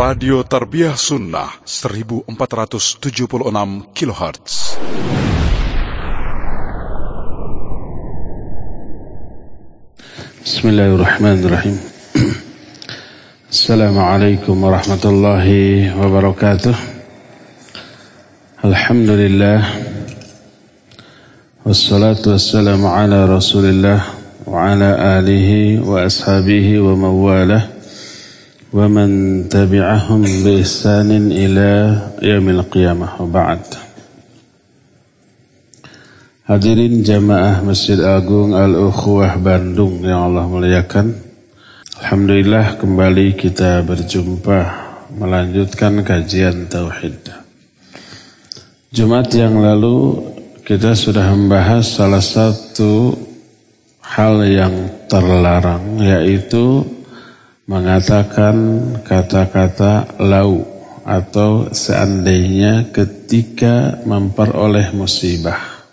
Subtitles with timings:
[0.00, 4.80] Radio Tarbiyah Sunnah 1476 kHz.
[10.44, 11.78] بسم الله الرحمن الرحيم.
[13.52, 15.46] السلام عليكم ورحمة الله
[16.00, 16.74] وبركاته.
[18.64, 19.60] الحمد لله
[21.66, 24.00] والصلاة والسلام على رسول الله
[24.48, 24.90] وعلى
[25.20, 25.48] آله
[25.84, 27.79] وأصحابه ومن والاه
[29.49, 31.69] تبعهم بإحسان إلى
[32.21, 33.61] يوم القيامة وبعد
[36.45, 41.09] Hadirin jamaah Masjid Agung Al-Ukhuwah Bandung yang Allah muliakan.
[42.05, 44.57] Alhamdulillah kembali kita berjumpa
[45.17, 47.33] melanjutkan kajian Tauhid.
[48.93, 50.21] Jumat yang lalu
[50.61, 53.17] kita sudah membahas salah satu
[54.05, 56.85] hal yang terlarang yaitu
[57.70, 60.66] mengatakan kata-kata lau
[61.06, 65.86] atau seandainya ketika memperoleh musibah.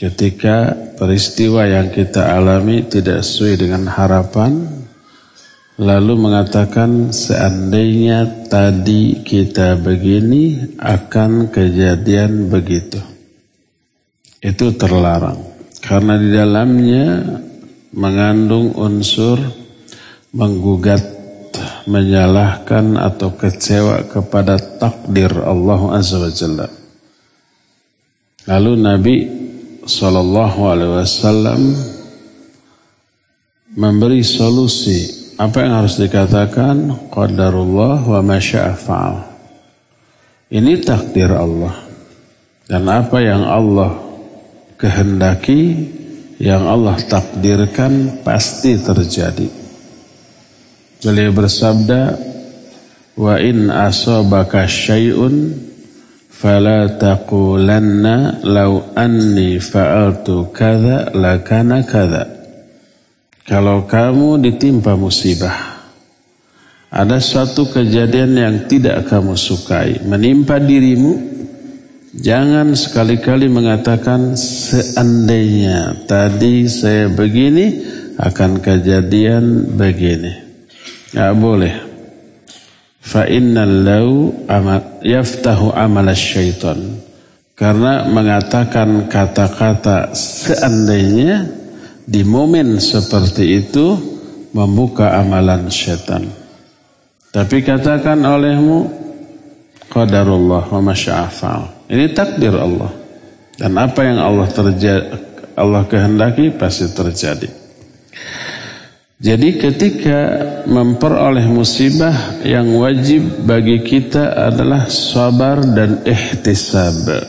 [0.00, 4.64] Ketika peristiwa yang kita alami tidak sesuai dengan harapan,
[5.76, 13.04] lalu mengatakan seandainya tadi kita begini akan kejadian begitu.
[14.40, 15.44] Itu terlarang.
[15.84, 17.06] Karena di dalamnya
[17.92, 19.67] mengandung unsur
[20.32, 21.00] menggugat,
[21.88, 26.68] menyalahkan atau kecewa kepada takdir Allah Azza wa Jalla.
[28.48, 29.16] Lalu Nabi
[29.88, 31.60] Sallallahu Alaihi Wasallam
[33.76, 39.16] memberi solusi apa yang harus dikatakan qadarullah wa masya'afa'al.
[40.48, 41.76] Ini takdir Allah.
[42.68, 43.96] Dan apa yang Allah
[44.76, 45.88] kehendaki,
[46.40, 49.67] yang Allah takdirkan pasti terjadi.
[50.98, 52.18] Beliau bersabda,
[53.14, 55.54] "Wa in asabaka syai'un
[56.26, 62.26] fala taqulanna law anni fa'altu kadza lakana kadza."
[63.46, 65.86] Kalau kamu ditimpa musibah,
[66.90, 71.14] ada suatu kejadian yang tidak kamu sukai menimpa dirimu,
[72.10, 77.86] jangan sekali-kali mengatakan seandainya tadi saya begini
[78.18, 80.47] akan kejadian begini.
[81.12, 81.74] Gak boleh.
[83.00, 86.76] Fa innal lau amal, yaftahu amal syaitan.
[87.58, 91.48] Karena mengatakan kata-kata seandainya
[92.06, 93.98] di momen seperti itu
[94.54, 96.28] membuka amalan syaitan.
[97.34, 98.88] Tapi katakan olehmu
[99.90, 101.90] qadarullah wa masya'afal.
[101.90, 102.92] Ini takdir Allah.
[103.58, 107.50] Dan apa yang Allah terjadi Allah kehendaki pasti terjadi.
[109.18, 110.20] Jadi ketika
[110.70, 117.26] memperoleh musibah yang wajib bagi kita adalah sabar dan ihtisab.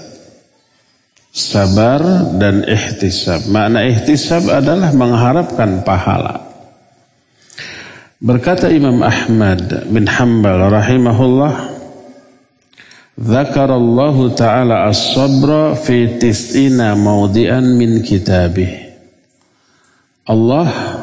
[1.34, 3.50] Sabar dan ihtisab.
[3.50, 6.46] Makna ihtisab adalah mengharapkan pahala.
[8.22, 11.54] Berkata Imam Ahmad bin Hanbal rahimahullah,
[13.18, 18.94] Allah ta'ala as-sabra fi tis'ina mawdi'an min kitabih.
[20.30, 20.99] Allah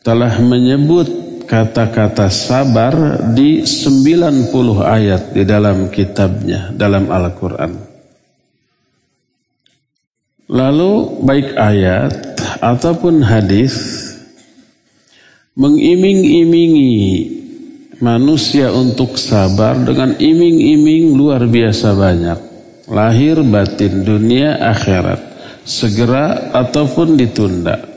[0.00, 1.08] telah menyebut
[1.44, 2.94] kata-kata sabar
[3.34, 7.72] di 90 ayat di dalam kitabnya, dalam Al-Quran.
[10.50, 12.12] Lalu baik ayat
[12.58, 13.74] ataupun hadis
[15.54, 17.06] mengiming-imingi
[18.02, 22.38] manusia untuk sabar dengan iming-iming luar biasa banyak.
[22.90, 25.22] Lahir batin dunia akhirat.
[25.62, 27.89] Segera ataupun ditunda.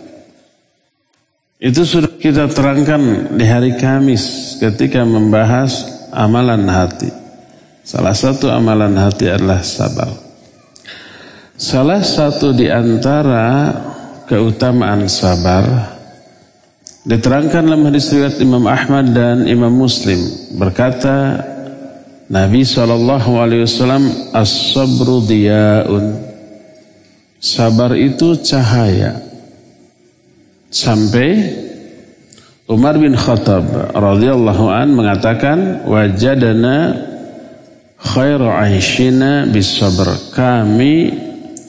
[1.63, 7.07] Itu sudah kita terangkan di hari Kamis ketika membahas amalan hati.
[7.87, 10.11] Salah satu amalan hati adalah sabar.
[11.55, 13.71] Salah satu di antara
[14.27, 15.63] keutamaan sabar
[17.07, 20.19] diterangkan dalam hadis riwayat Imam Ahmad dan Imam Muslim
[20.59, 21.47] berkata
[22.27, 25.23] Nabi Wasallam as-sabru
[27.39, 29.22] sabar itu cahaya
[30.73, 31.29] sampai
[32.65, 36.97] Umar bin Khattab radhiyallahu an mengatakan wajadana
[38.01, 40.33] khairu aishina bisabr.
[40.33, 41.13] Kami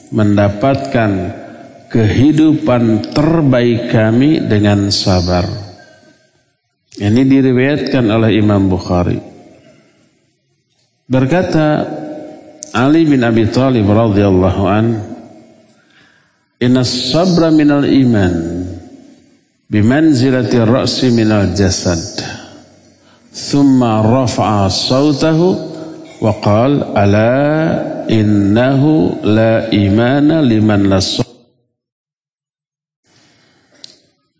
[0.09, 1.11] mendapatkan
[1.93, 5.45] kehidupan terbaik kami dengan sabar.
[6.95, 9.19] Ini diriwayatkan oleh Imam Bukhari.
[11.05, 11.85] Berkata
[12.71, 14.85] Ali bin Abi Thalib radhiyallahu an
[16.63, 18.54] inna sabra minal iman
[19.65, 21.97] bimanzilati ra'si minal jasad
[23.33, 25.57] thumma rafa'a sautahu
[26.21, 27.33] wa qala ala
[28.05, 31.25] innahu la imana liman las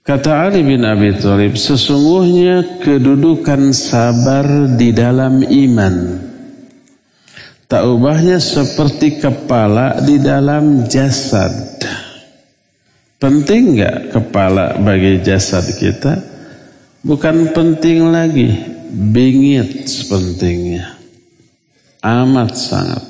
[0.05, 4.45] Kata Ali bin Abi Thalib, sesungguhnya kedudukan sabar
[4.77, 6.21] di dalam iman.
[7.65, 11.64] Tak ubahnya seperti kepala di dalam jasad.
[13.15, 16.19] Penting enggak kepala bagi jasad kita?
[16.99, 18.51] Bukan penting lagi,
[18.91, 20.99] bingit sepentingnya.
[22.03, 23.03] Amat sangat.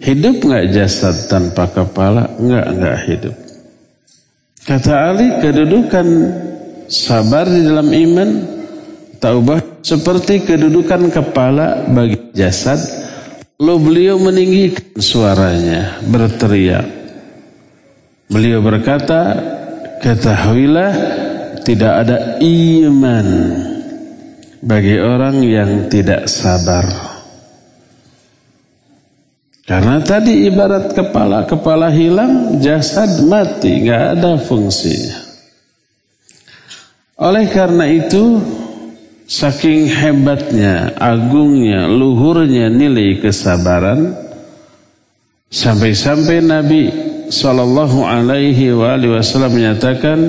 [0.00, 2.24] Hidup enggak jasad tanpa kepala?
[2.40, 3.36] Enggak, enggak hidup.
[4.64, 6.06] Kata Ali, kedudukan
[6.88, 8.28] sabar di dalam iman
[9.20, 12.80] taubah seperti kedudukan kepala bagi jasad.
[13.60, 17.01] Lalu beliau meninggikan suaranya, berteriak.
[18.32, 19.36] Beliau berkata,
[20.00, 20.92] ketahuilah
[21.68, 23.28] tidak ada iman
[24.64, 27.12] bagi orang yang tidak sabar.
[29.68, 35.28] Karena tadi ibarat kepala, kepala hilang, jasad mati, nggak ada fungsinya.
[37.20, 38.40] Oleh karena itu,
[39.28, 44.16] saking hebatnya, agungnya, luhurnya nilai kesabaran,
[45.52, 50.20] sampai-sampai Nabi Shallallahu Alaihi Wasallam menyatakan,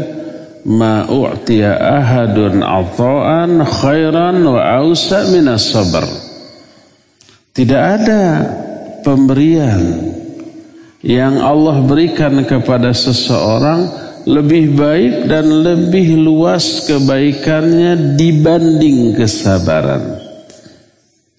[0.64, 6.08] ma u'tiya ahadun ata'an khairan wa ausa minas sabar.
[7.52, 8.24] Tidak ada
[9.04, 9.84] pemberian
[11.04, 13.92] yang Allah berikan kepada seseorang
[14.24, 20.23] lebih baik dan lebih luas kebaikannya dibanding kesabaran.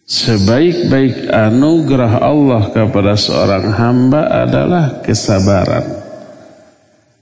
[0.04, 6.04] Sebaik-baik anugerah Allah kepada seorang hamba adalah kesabaran.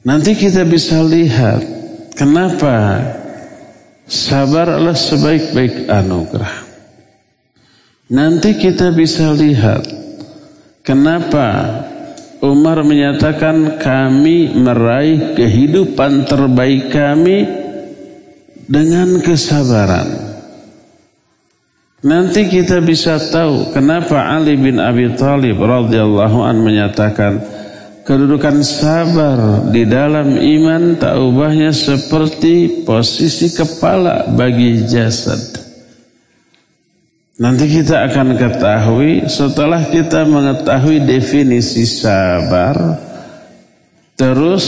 [0.02, 1.62] Nanti kita bisa lihat
[2.19, 2.99] kenapa
[4.11, 6.55] sabar adalah sebaik-baik anugerah.
[8.11, 10.02] Nanti kita bisa lihat
[10.82, 11.78] Kenapa
[12.43, 17.46] Umar menyatakan kami meraih kehidupan terbaik kami
[18.67, 20.31] dengan kesabaran.
[22.02, 27.38] Nanti kita bisa tahu kenapa Ali bin Abi Thalib radhiyallahu an menyatakan
[28.02, 35.38] kedudukan sabar di dalam iman tak ubahnya seperti posisi kepala bagi jasad.
[37.38, 42.99] Nanti kita akan ketahui setelah kita mengetahui definisi sabar
[44.19, 44.66] terus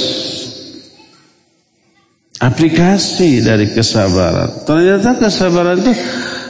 [2.38, 4.62] aplikasi dari kesabaran.
[4.62, 5.94] Ternyata kesabaran itu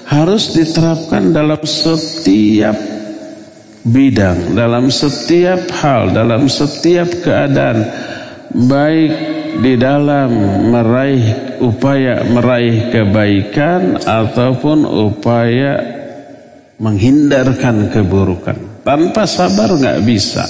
[0.08, 2.76] harus diterapkan dalam setiap
[3.84, 7.84] bidang, dalam setiap hal, dalam setiap keadaan
[8.54, 9.12] baik
[9.60, 10.30] di dalam
[10.70, 15.78] meraih upaya meraih kebaikan ataupun upaya
[16.78, 18.56] menghindarkan keburukan.
[18.82, 20.44] Tanpa sabar nggak bisa.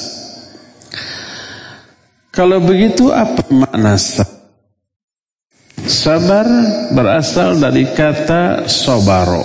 [2.35, 4.44] Kalau begitu apa makna sabar?
[5.85, 6.49] Sabar
[6.97, 9.45] berasal dari kata sobaro.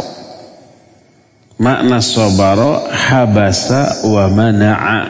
[1.59, 5.01] Makna sobaro habasa wa mana'a.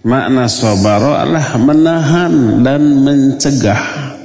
[0.00, 4.16] Makna sobaro adalah menahan dan mencegah.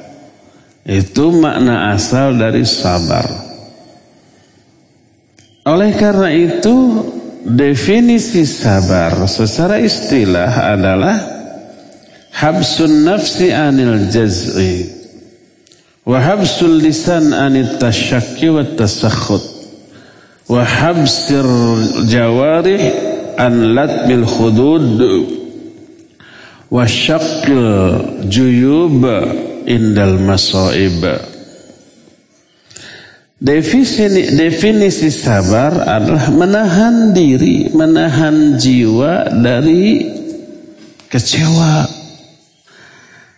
[0.87, 3.27] Itu makna asal dari sabar.
[5.67, 7.03] Oleh karena itu
[7.43, 11.17] definisi sabar secara istilah adalah
[12.31, 14.94] habsun nafsi anil jaz'i
[16.05, 19.41] wa habsul lisan anit tasyakki wa tasakhut.
[20.45, 21.45] Wa habsir
[22.05, 22.81] jawarih
[23.41, 25.01] an latbil khudud.
[26.69, 29.01] Wa syaqqil juyub
[29.65, 31.01] indal masaib
[33.35, 40.07] Definisi, definisi sabar adalah menahan diri, menahan jiwa dari
[41.11, 41.83] kecewa,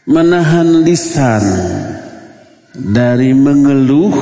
[0.05, 1.43] menahan lisan
[2.77, 4.13] dari mengeluh,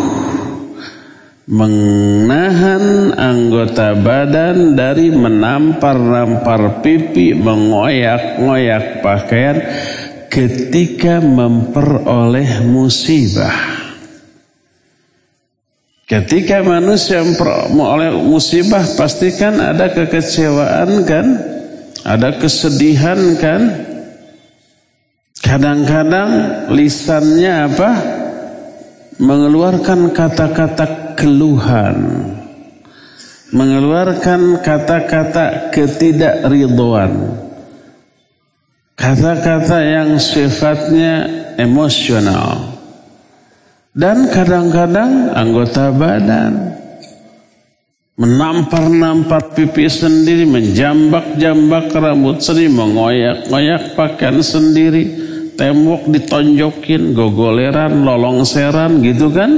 [1.45, 9.57] menahan anggota badan dari menampar-nampar pipi, mengoyak-ngoyak pakaian
[10.31, 13.75] ketika memperoleh musibah.
[16.05, 17.25] Ketika manusia
[17.73, 21.25] oleh musibah pastikan ada kekecewaan kan?
[22.05, 23.61] Ada kesedihan kan?
[25.41, 26.29] Kadang-kadang
[26.69, 28.14] lisannya apa?
[29.15, 32.27] Mengeluarkan kata-kata keluhan.
[33.55, 37.39] Mengeluarkan kata-kata ketidakridhoan.
[38.99, 42.75] Kata-kata yang sifatnya emosional.
[43.95, 46.75] Dan kadang-kadang anggota badan
[48.19, 55.24] menampar-nampar pipi sendiri, menjambak-jambak rambut sendiri, mengoyak-ngoyak pakaian sendiri,
[55.55, 59.51] tembok ditonjokin, gogoleran, lolongseran gitu kan?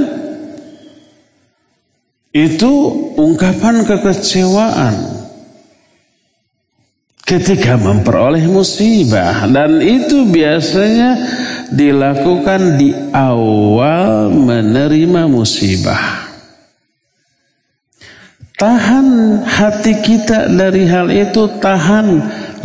[2.32, 2.72] Itu
[3.18, 4.96] ungkapan kekecewaan
[7.28, 11.20] ketika memperoleh musibah dan itu biasanya
[11.76, 16.30] dilakukan di awal menerima musibah.
[18.58, 22.08] Tahan hati kita dari hal itu, tahan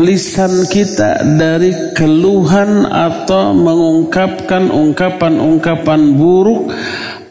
[0.00, 6.72] lisan kita dari keluhan atau mengungkapkan ungkapan-ungkapan buruk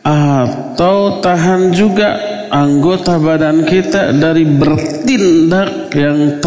[0.02, 2.18] atau tahan juga
[2.52, 6.42] anggota badan kita dari bertindak yang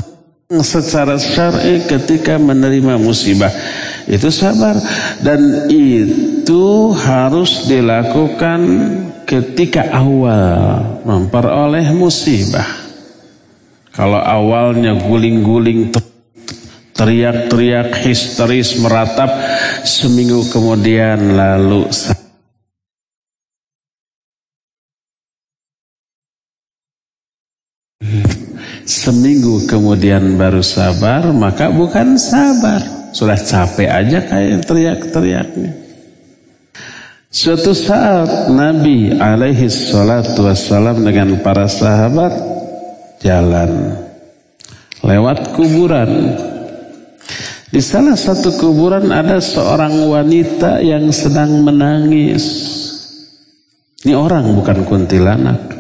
[0.61, 3.51] secara syar'i ketika menerima musibah.
[4.05, 4.77] Itu sabar
[5.25, 8.61] dan itu harus dilakukan
[9.25, 12.84] ketika awal memperoleh musibah.
[13.95, 15.95] Kalau awalnya guling-guling
[16.95, 19.31] teriak-teriak histeris meratap
[19.87, 21.87] seminggu kemudian lalu
[28.83, 32.83] seminggu kemudian baru sabar maka bukan sabar.
[33.15, 35.71] Sudah capek aja kayak teriak-teriaknya.
[37.31, 42.54] Suatu saat Nabi alaihi salatu wassalam dengan para sahabat
[43.25, 43.97] jalan
[45.01, 46.37] lewat kuburan.
[47.73, 52.45] Di salah satu kuburan ada seorang wanita yang sedang menangis.
[54.05, 55.75] Ini orang bukan kuntilanak.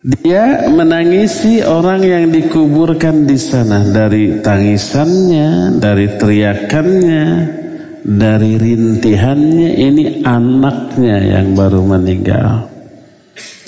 [0.00, 7.24] Dia menangisi orang yang dikuburkan di sana dari tangisannya, dari teriakannya,
[8.06, 9.70] dari rintihannya.
[9.76, 12.69] Ini anaknya yang baru meninggal.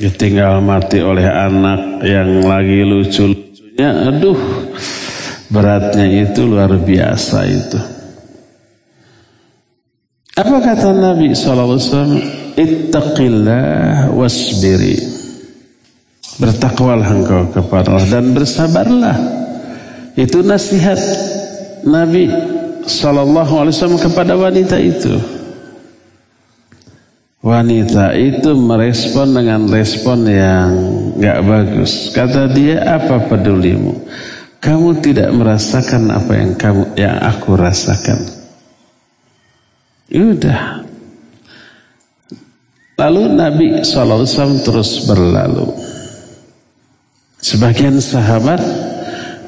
[0.00, 4.10] Ditinggal mati oleh anak yang lagi lucu-lucunya.
[4.10, 4.38] Aduh,
[5.52, 7.78] beratnya itu luar biasa itu.
[10.32, 12.18] Apa kata Nabi SAW?
[12.56, 14.96] Ittaqillah wasbiri.
[16.40, 19.16] Bertakwalah engkau kepada Allah dan bersabarlah.
[20.16, 20.98] Itu nasihat
[21.84, 22.28] Nabi
[22.84, 25.14] Sallallahu Alaihi Wasallam kepada wanita itu.
[27.42, 30.70] Wanita itu merespon dengan respon yang
[31.18, 32.14] gak bagus.
[32.14, 33.98] Kata dia, apa pedulimu?
[34.62, 38.22] Kamu tidak merasakan apa yang kamu yang aku rasakan.
[40.14, 40.86] Udah.
[42.94, 45.66] Lalu Nabi SAW terus berlalu.
[47.42, 48.62] Sebagian sahabat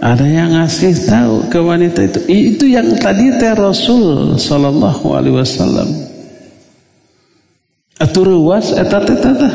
[0.03, 2.19] ada yang ngasih tahu ke wanita itu.
[2.27, 5.15] Itu yang tadi teh Rasul sallallahu.
[8.03, 9.55] Atu ruas eta teh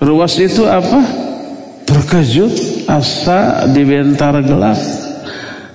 [0.00, 0.98] Ruas itu apa?
[1.84, 4.80] Terkejut asa di bentar gelap.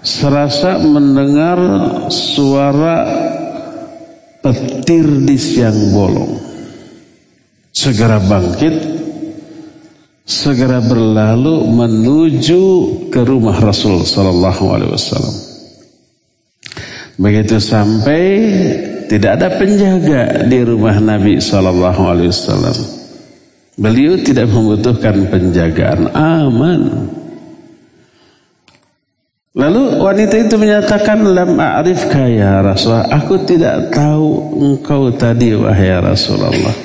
[0.01, 1.57] Serasa mendengar
[2.09, 3.05] suara
[4.41, 6.41] petir di siang bolong.
[7.69, 8.75] Segera bangkit
[10.25, 12.63] segera berlalu menuju
[13.13, 15.35] ke rumah Rasul Sallallahu Alaihi Wasallam.
[17.21, 18.21] Begitu sampai
[19.05, 22.77] tidak ada penjaga di rumah Nabi Sallallahu Alaihi Wasallam.
[23.75, 27.11] Beliau tidak membutuhkan penjagaan, aman.
[29.55, 33.07] Lalu wanita itu menyatakan lam a'rifka ya Rasulullah.
[33.23, 36.75] Aku tidak tahu engkau tadi wahai Rasulullah.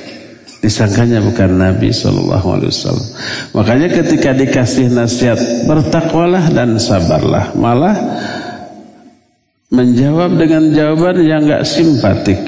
[0.61, 3.09] Disangkanya bukan Nabi Shallallahu Alaihi Wasallam.
[3.57, 7.97] Makanya ketika dikasih nasihat bertakwalah dan sabarlah, malah
[9.71, 12.43] menjawab dengan jawaban yang gak simpatik.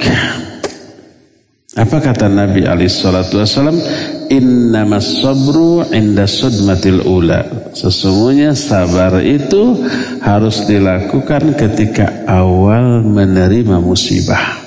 [1.73, 3.81] Apa kata Nabi alaihi salatu wasallam?
[4.29, 7.73] Innamas sabru inda sudmatil ula.
[7.73, 9.81] Sesungguhnya sabar itu
[10.21, 14.61] harus dilakukan ketika awal menerima musibah.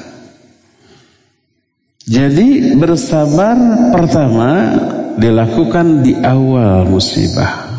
[2.10, 3.54] Jadi bersabar
[3.94, 4.74] pertama
[5.22, 7.70] dilakukan di awal musibah.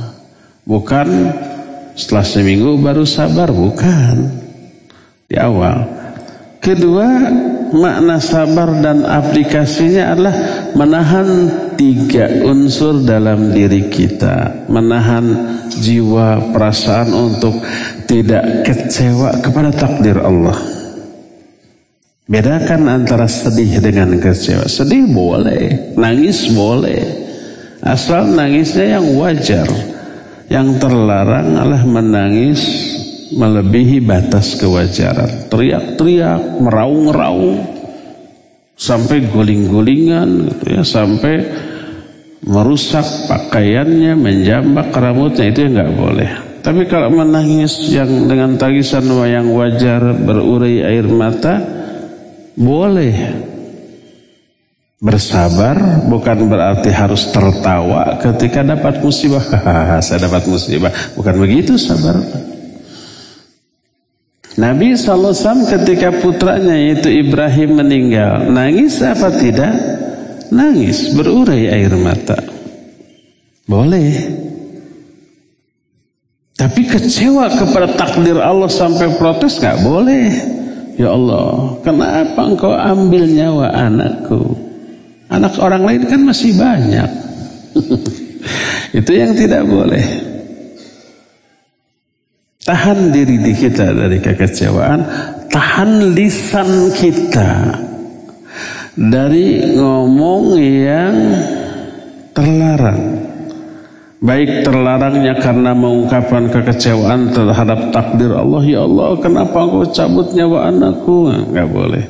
[0.63, 1.07] Bukan
[1.99, 4.46] setelah seminggu baru sabar, bukan.
[5.27, 5.83] Di awal.
[6.63, 7.07] Kedua,
[7.75, 10.37] makna sabar dan aplikasinya adalah
[10.75, 11.29] menahan
[11.75, 14.67] tiga unsur dalam diri kita.
[14.71, 15.27] Menahan
[15.71, 17.59] jiwa, perasaan untuk
[18.07, 20.59] tidak kecewa kepada takdir Allah.
[22.27, 24.67] Bedakan antara sedih dengan kecewa.
[24.67, 27.03] Sedih boleh, nangis boleh.
[27.83, 29.67] Asal nangisnya yang wajar.
[30.47, 32.95] Yang terlarang adalah menangis
[33.35, 35.51] melebihi batas kewajaran.
[35.51, 37.75] Teriak-teriak, meraung-raung.
[38.77, 41.49] sampai guling-gulingan gitu ya, sampai
[42.45, 46.31] merusak pakaiannya, menjambak rambutnya itu nggak boleh.
[46.61, 51.63] Tapi kalau menangis yang dengan tangisan yang wajar berurai air mata
[52.59, 53.15] boleh.
[54.97, 59.45] Bersabar bukan berarti harus tertawa ketika dapat musibah.
[60.05, 60.91] Saya dapat musibah.
[61.15, 62.19] Bukan begitu sabar.
[64.57, 68.49] Nabi SAW ketika putranya yaitu Ibrahim meninggal.
[68.49, 69.77] Nangis apa tidak?
[70.49, 71.13] Nangis.
[71.13, 72.41] Berurai air mata.
[73.69, 74.17] Boleh.
[76.57, 80.27] Tapi kecewa kepada takdir Allah sampai protes nggak boleh.
[80.97, 84.57] Ya Allah, kenapa engkau ambil nyawa anakku?
[85.29, 87.11] Anak orang lain kan masih banyak.
[89.05, 90.26] Itu yang tidak boleh.
[92.67, 95.07] Tahan diri di kita dari kekecewaan,
[95.55, 97.79] tahan lisan kita
[98.99, 101.15] dari ngomong yang
[102.35, 103.23] terlarang.
[104.19, 108.63] Baik terlarangnya karena mengungkapkan kekecewaan terhadap takdir Allah.
[108.67, 111.31] Ya Allah, kenapa engkau cabut nyawa anakku?
[111.31, 112.05] Enggak boleh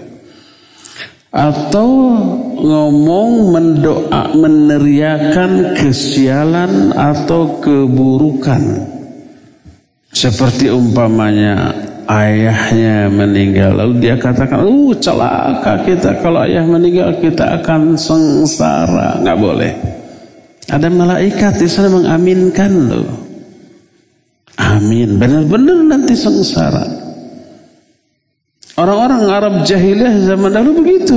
[1.37, 2.17] atau
[2.57, 8.96] ngomong mendoa meneriakan kesialan atau keburukan
[10.17, 11.77] seperti umpamanya
[12.09, 16.17] ayahnya meninggal lalu dia katakan uh celaka kita.
[16.25, 19.21] Kalau ayah meninggal kita akan sengsara.
[19.21, 19.73] Nggak boleh.
[20.73, 23.13] Ada malaikat di sana mengaminkan loh.
[24.57, 25.21] Amin.
[25.21, 27.05] Benar-benar nanti sengsara.
[28.81, 31.17] Orang-orang Arab jahiliyah zaman dahulu begitu.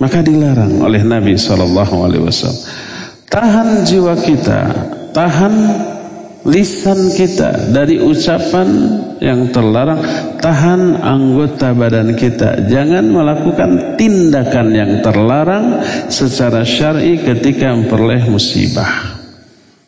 [0.00, 1.68] Maka dilarang oleh Nabi SAW.
[3.28, 4.60] Tahan jiwa kita,
[5.12, 5.54] tahan
[6.48, 8.68] lisan kita dari ucapan
[9.20, 10.00] yang terlarang,
[10.40, 12.64] tahan anggota badan kita.
[12.64, 19.20] Jangan melakukan tindakan yang terlarang secara syar'i ketika memperoleh musibah.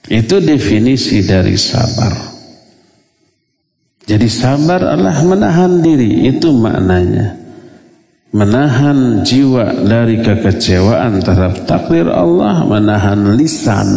[0.05, 2.12] Itu definisi dari sabar.
[4.03, 7.38] Jadi sabar adalah menahan diri, itu maknanya.
[8.33, 13.88] Menahan jiwa dari kekecewaan terhadap takdir Allah, menahan lisan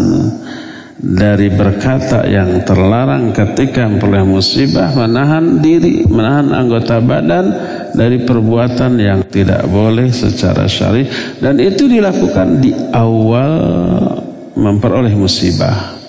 [0.95, 7.45] dari berkata yang terlarang ketika memperoleh musibah, menahan diri, menahan anggota badan
[7.91, 11.03] dari perbuatan yang tidak boleh secara syar'i
[11.43, 13.51] dan itu dilakukan di awal
[14.55, 15.99] memperoleh musibah.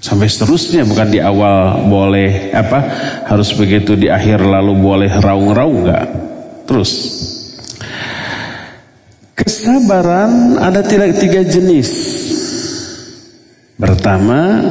[0.00, 2.80] Sampai seterusnya bukan di awal boleh apa
[3.24, 6.08] harus begitu di akhir lalu boleh raung-raung enggak.
[6.68, 6.92] Terus
[9.36, 11.88] kesabaran ada tiga, tiga jenis.
[13.84, 14.64] Pertama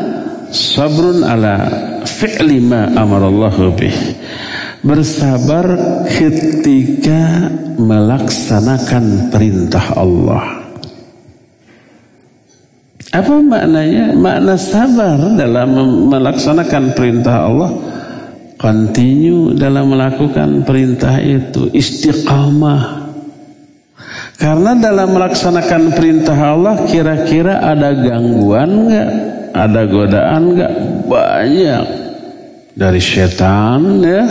[0.50, 1.70] sabrun ala
[2.02, 3.94] fi'li ma amarallahu bih.
[4.82, 5.70] Bersabar
[6.10, 7.46] ketika
[7.78, 10.66] melaksanakan perintah Allah.
[13.14, 14.18] Apa maknanya?
[14.18, 15.70] Makna sabar dalam
[16.10, 17.70] melaksanakan perintah Allah.
[18.58, 21.70] Continue dalam melakukan perintah itu.
[21.70, 23.03] Istiqamah.
[24.38, 29.10] Karena dalam melaksanakan perintah Allah kira-kira ada gangguan enggak?
[29.54, 30.74] Ada godaan enggak?
[31.06, 31.86] Banyak.
[32.74, 34.24] Dari setan ya.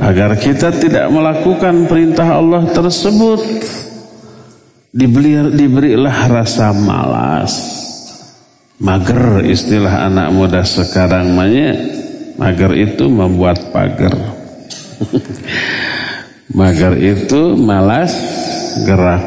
[0.00, 3.40] Agar kita tidak melakukan perintah Allah tersebut.
[4.94, 7.82] Diberi, diberilah rasa malas
[8.84, 11.78] Mager istilah anak muda sekarang manya
[12.34, 14.10] mager itu membuat pagar.
[16.58, 18.10] mager itu malas
[18.82, 19.22] gerak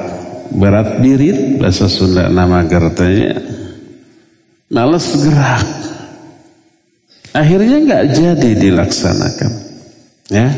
[0.51, 3.35] berat diri bahasa Sunda nama gertanya.
[4.67, 5.67] Malas gerak.
[7.31, 9.51] Akhirnya nggak jadi dilaksanakan.
[10.27, 10.49] Ya.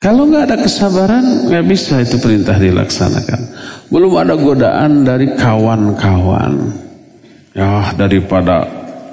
[0.00, 3.40] Kalau nggak ada kesabaran nggak bisa itu perintah dilaksanakan.
[3.92, 6.72] Belum ada godaan dari kawan-kawan.
[7.52, 8.64] Ya daripada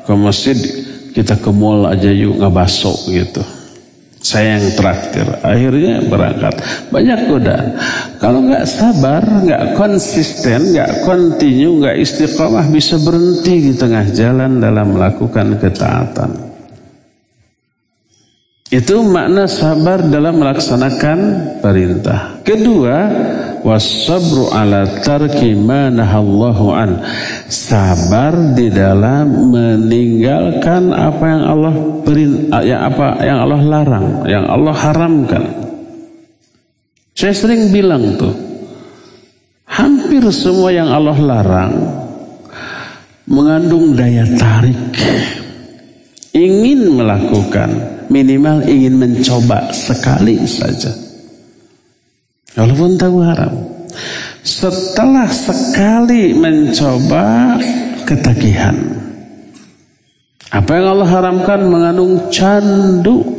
[0.08, 0.56] ke masjid
[1.12, 3.57] kita ke mall aja yuk ngabaso gitu.
[4.28, 5.24] Saya yang traktir.
[5.40, 6.60] Akhirnya berangkat.
[6.92, 7.80] Banyak godaan.
[8.20, 15.00] Kalau nggak sabar, nggak konsisten, nggak kontinu, nggak istiqomah, bisa berhenti di tengah jalan dalam
[15.00, 16.57] melakukan ketaatan.
[18.68, 21.20] Itu makna sabar dalam melaksanakan
[21.64, 22.44] perintah.
[22.44, 23.08] Kedua,
[23.64, 27.00] wasabru ala tarki an.
[27.48, 32.32] Sabar di dalam meninggalkan apa yang Allah perin,
[32.68, 35.44] yang apa yang Allah larang, yang Allah haramkan.
[37.16, 38.36] Saya sering bilang tuh,
[39.64, 41.74] hampir semua yang Allah larang
[43.32, 44.76] mengandung daya tarik.
[46.36, 50.92] Ingin melakukan minimal ingin mencoba sekali saja.
[52.58, 53.54] Walaupun tahu haram.
[54.42, 57.60] Setelah sekali mencoba
[58.08, 58.74] ketagihan.
[60.48, 63.36] Apa yang Allah haramkan mengandung candu.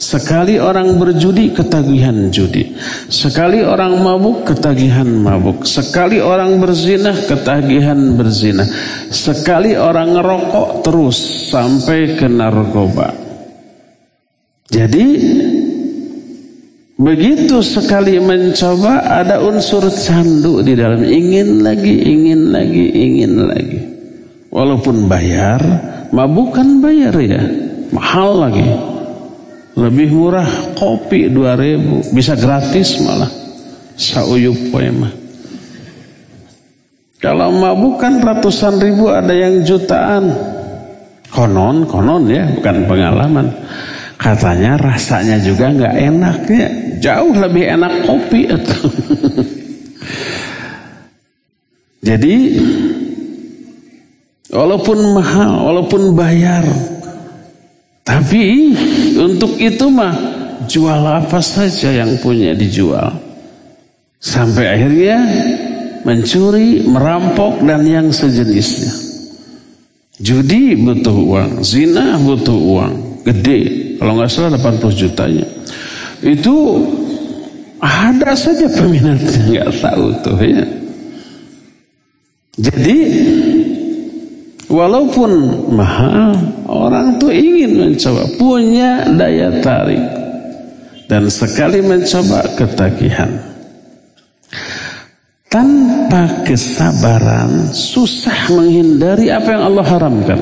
[0.00, 2.72] Sekali orang berjudi, ketagihan judi.
[3.12, 5.68] Sekali orang mabuk, ketagihan mabuk.
[5.68, 8.64] Sekali orang berzina, ketagihan berzina.
[9.12, 11.16] Sekali orang ngerokok terus
[11.52, 13.29] sampai ke narkoba.
[14.70, 15.06] Jadi
[16.94, 21.02] begitu sekali mencoba ada unsur candu di dalam.
[21.02, 23.80] Ingin lagi, ingin lagi, ingin lagi.
[24.50, 25.58] Walaupun bayar,
[26.14, 27.42] mabuk kan bayar ya,
[27.90, 28.66] mahal lagi.
[29.78, 33.30] Lebih murah kopi 2000 Bisa gratis malah.
[33.94, 35.06] Sauyup poema
[37.22, 40.26] Kalau mabuk kan ratusan ribu Ada yang jutaan.
[41.30, 43.46] Konon, konon ya Bukan pengalaman
[44.20, 46.68] Katanya rasanya juga nggak enak ya
[47.00, 48.84] Jauh lebih enak kopi atau
[52.12, 52.36] Jadi
[54.52, 56.68] Walaupun mahal Walaupun bayar
[58.10, 58.74] tapi
[59.14, 60.14] untuk itu mah
[60.66, 63.14] jual apa saja yang punya dijual.
[64.18, 65.18] Sampai akhirnya
[66.02, 68.92] mencuri, merampok dan yang sejenisnya.
[70.20, 73.79] Judi butuh uang, zina butuh uang, gede.
[74.00, 75.46] Kalau nggak salah 80 jutanya.
[76.24, 76.80] Itu
[77.80, 80.64] ada saja peminatnya nggak tahu tuh ya.
[82.60, 82.96] Jadi
[84.70, 85.30] Walaupun
[85.74, 86.30] mahal,
[86.70, 89.98] orang tuh ingin mencoba, punya daya tarik.
[91.10, 93.34] Dan sekali mencoba ketagihan.
[95.50, 100.40] Tanpa kesabaran, susah menghindari apa yang Allah haramkan.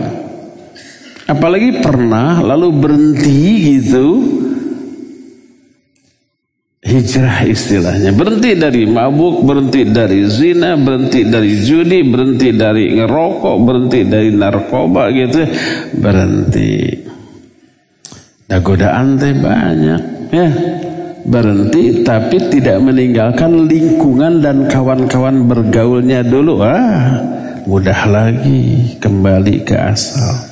[1.28, 3.36] Apalagi pernah lalu berhenti
[3.76, 4.08] gitu,
[6.80, 8.16] hijrah istilahnya.
[8.16, 15.12] Berhenti dari mabuk, berhenti dari zina, berhenti dari judi, berhenti dari ngerokok, berhenti dari narkoba
[15.12, 15.44] gitu.
[16.00, 16.72] Berhenti.
[18.48, 20.48] Nah godaan teh banyak ya.
[21.28, 26.64] Berhenti tapi tidak meninggalkan lingkungan dan kawan-kawan bergaulnya dulu.
[26.64, 27.20] Ah,
[27.68, 30.47] mudah lagi kembali ke asal.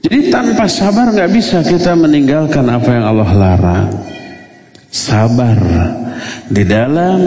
[0.00, 3.88] Jadi tanpa sabar nggak bisa kita meninggalkan apa yang Allah larang.
[4.90, 5.60] Sabar
[6.50, 7.18] di dalam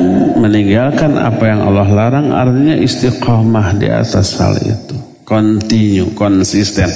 [0.41, 4.97] meninggalkan apa yang Allah larang artinya istiqomah di atas hal itu.
[5.23, 6.89] Continue konsisten.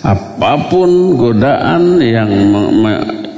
[0.00, 2.30] Apa pun godaan yang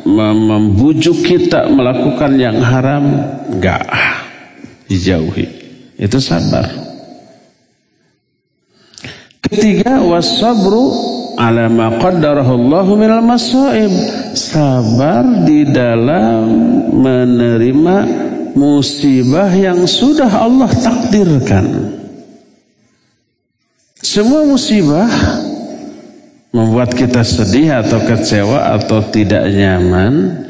[0.07, 3.05] membujuk kita melakukan yang haram
[3.51, 3.83] enggak
[4.87, 5.49] dijauhi.
[5.99, 6.71] Itu sabar.
[9.43, 11.93] Ketiga wasabru ala ma
[12.97, 13.93] minal masaib.
[14.37, 16.45] Sabar di dalam
[16.97, 17.97] menerima
[18.57, 21.93] musibah yang sudah Allah takdirkan.
[24.01, 25.09] Semua musibah
[26.57, 30.45] membuat kita sedih atau kecewa atau tidak nyaman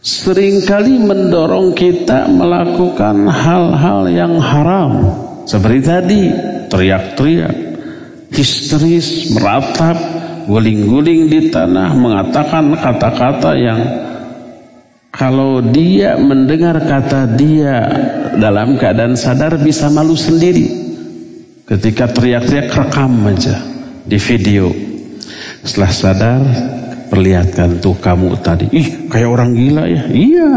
[0.00, 5.04] sering kali mendorong kita melakukan hal-hal yang haram.
[5.44, 6.22] Seperti tadi
[6.72, 7.67] teriak-teriak
[8.32, 9.96] histeris, meratap,
[10.48, 13.80] guling-guling di tanah, mengatakan kata-kata yang
[15.08, 17.84] kalau dia mendengar kata dia
[18.38, 20.88] dalam keadaan sadar bisa malu sendiri.
[21.68, 23.60] Ketika teriak-teriak rekam aja
[24.08, 24.72] di video.
[25.60, 26.40] Setelah sadar
[27.12, 28.72] perlihatkan tuh kamu tadi.
[28.72, 30.02] Ih kayak orang gila ya.
[30.08, 30.50] Iya.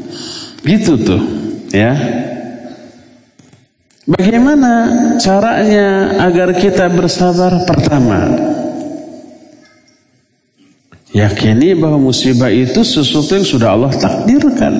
[0.70, 1.22] gitu tuh
[1.74, 1.92] ya.
[4.10, 4.90] Bagaimana
[5.22, 7.62] caranya agar kita bersabar?
[7.62, 8.26] Pertama,
[11.14, 14.74] yakini bahwa musibah itu sesuatu yang sudah Allah takdirkan.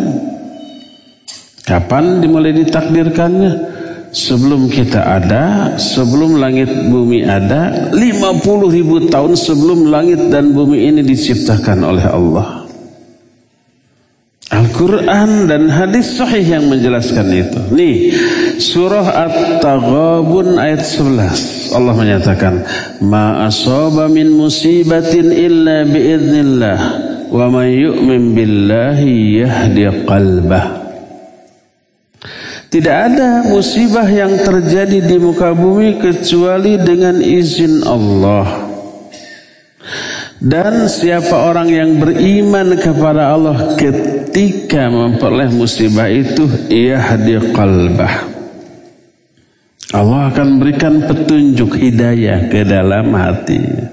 [1.62, 3.70] Kapan dimulai ditakdirkannya?
[4.10, 8.34] Sebelum kita ada, sebelum langit bumi ada, 50
[8.66, 12.59] ribu tahun sebelum langit dan bumi ini diciptakan oleh Allah.
[14.80, 17.60] Al-Quran dan hadis sahih yang menjelaskan itu.
[17.68, 18.16] Nih,
[18.56, 21.76] surah At-Taghabun ayat 11.
[21.76, 22.64] Allah menyatakan,
[23.04, 26.78] Ma asaba min musibatin illa biiznillah,
[27.28, 30.80] wa man yu'min billahi yahdi qalbah.
[32.72, 38.48] Tidak ada musibah yang terjadi di muka bumi kecuali dengan izin Allah.
[40.40, 44.19] Dan siapa orang yang beriman kepada Allah ketika
[44.90, 48.30] memperoleh musibah itu ia hadir qalbah.
[49.90, 53.90] Allah akan berikan petunjuk hidayah ke dalam hati.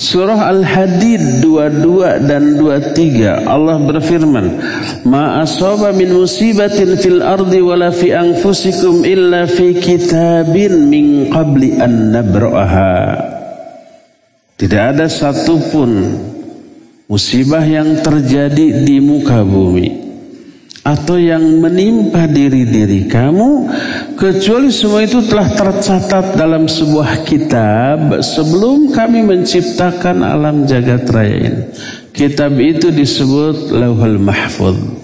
[0.00, 4.46] Surah Al-Hadid 22 dan 23 Allah berfirman
[5.04, 12.16] Ma asaba min musibatin fil ardi wala fi anfusikum illa fi kitabin min qabli an
[12.16, 12.96] nabra'aha
[14.56, 16.16] Tidak ada satupun
[17.10, 19.98] musibah yang terjadi di muka bumi
[20.86, 23.66] atau yang menimpa diri-diri kamu
[24.14, 31.62] kecuali semua itu telah tercatat dalam sebuah kitab sebelum kami menciptakan alam jagat raya ini.
[32.14, 34.99] Kitab itu disebut Lauhul Mahfuz.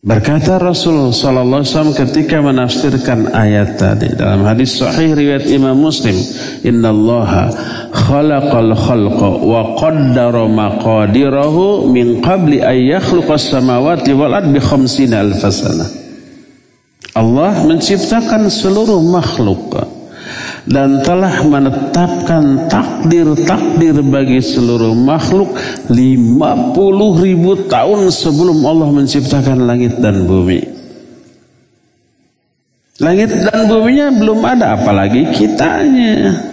[0.00, 6.16] Berkata Rasul sallallahu alaihi wasallam ketika menafsirkan ayat tadi dalam hadis sahih riwayat Imam Muslim,
[6.64, 7.52] "Innallaha
[7.92, 15.84] khalaqal khalqa wa qaddara maqadirahu min qabli ay yakhluqas samawati wal ardi bi khamsina alfasana."
[17.12, 19.99] Allah menciptakan seluruh makhluk
[20.70, 25.50] dan telah menetapkan takdir-takdir bagi seluruh makhluk
[25.90, 30.62] 50 ribu tahun sebelum Allah menciptakan langit dan bumi.
[33.02, 36.46] Langit dan buminya belum ada apalagi kitanya.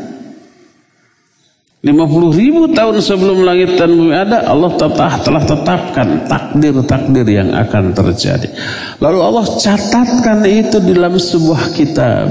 [1.85, 1.93] 50
[2.41, 8.49] ribu tahun sebelum langit dan bumi ada Allah tetap, telah tetapkan takdir-takdir yang akan terjadi.
[8.97, 12.27] Lalu Allah catatkan itu dalam sebuah kitab.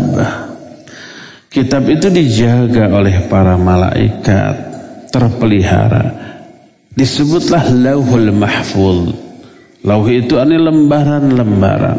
[1.46, 4.54] Kitab itu dijaga oleh para malaikat,
[5.08, 6.04] terpelihara.
[6.92, 9.12] Disebutlah Lauhul Mahfuz.
[9.86, 11.98] Lauh itu ini lembaran-lembaran.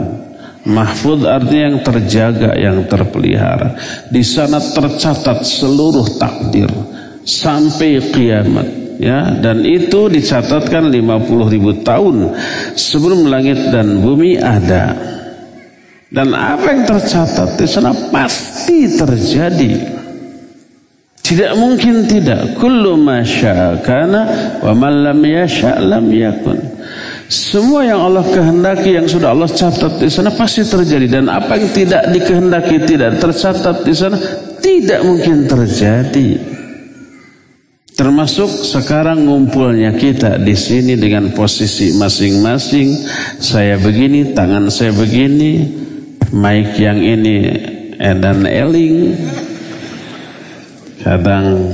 [0.68, 3.80] Mahfud artinya yang terjaga, yang terpelihara.
[4.12, 6.68] Di sana tercatat seluruh takdir
[7.24, 8.68] sampai kiamat.
[8.98, 12.34] Ya, dan itu dicatatkan 50 ribu tahun
[12.74, 14.98] sebelum langit dan bumi ada.
[16.08, 19.72] Dan apa yang tercatat di sana pasti terjadi.
[21.20, 22.56] Tidak mungkin tidak.
[22.56, 23.20] Kullu ma
[23.84, 24.22] kana
[24.64, 26.60] wa man lam yakun.
[27.28, 31.68] Semua yang Allah kehendaki yang sudah Allah catat di sana pasti terjadi dan apa yang
[31.76, 34.16] tidak dikehendaki tidak tercatat di sana
[34.64, 36.56] tidak mungkin terjadi.
[37.98, 42.94] Termasuk sekarang ngumpulnya kita di sini dengan posisi masing-masing.
[43.44, 45.66] Saya begini, tangan saya begini,
[46.32, 47.38] Mike yang ini
[47.96, 49.16] edan eling.
[51.00, 51.72] Kadang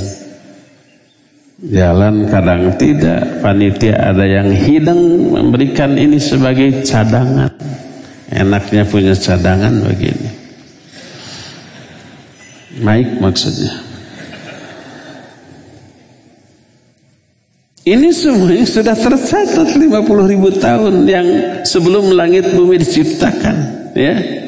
[1.63, 3.41] jalan kadang tidak.
[3.41, 4.99] Panitia ada yang hidang
[5.33, 7.49] memberikan ini sebagai cadangan.
[8.33, 10.29] Enaknya punya cadangan begini.
[12.81, 13.93] Mike maksudnya.
[17.83, 21.27] Ini semuanya sudah tercatat 50 ribu tahun yang
[21.67, 23.55] sebelum langit bumi diciptakan.
[23.91, 24.42] Ya,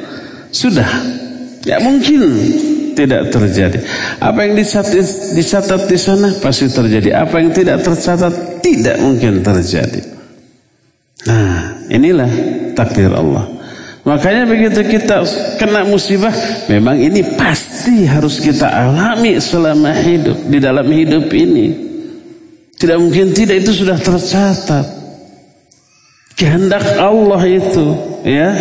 [0.56, 0.88] sudah.
[1.68, 2.24] Ya mungkin
[2.96, 3.84] tidak terjadi.
[4.24, 7.12] Apa yang dicatat, dicatat di sana pasti terjadi.
[7.28, 10.02] Apa yang tidak tercatat tidak mungkin terjadi.
[11.28, 12.32] Nah, inilah
[12.78, 13.52] takdir Allah.
[14.06, 15.26] Makanya begitu kita
[15.58, 16.30] kena musibah,
[16.70, 21.74] memang ini pasti harus kita alami selama hidup di dalam hidup ini.
[22.78, 24.86] Tidak mungkin tidak itu sudah tercatat.
[26.38, 27.86] Kehendak Allah itu,
[28.22, 28.52] ya.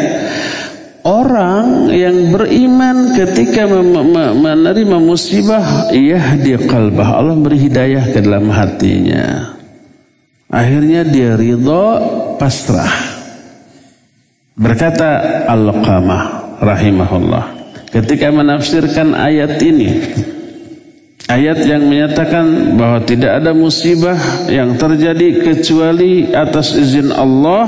[1.05, 9.53] Orang yang beriman ketika menerima musibah yahdi qalbah Allah beri hidayah ke dalam hatinya.
[10.49, 12.01] Akhirnya dia ridho
[12.41, 12.89] pasrah.
[14.57, 17.45] Berkata Al-Qamah rahimahullah
[17.93, 20.01] ketika menafsirkan ayat ini
[21.29, 27.67] ayat yang menyatakan bahwa tidak ada musibah yang terjadi kecuali atas izin Allah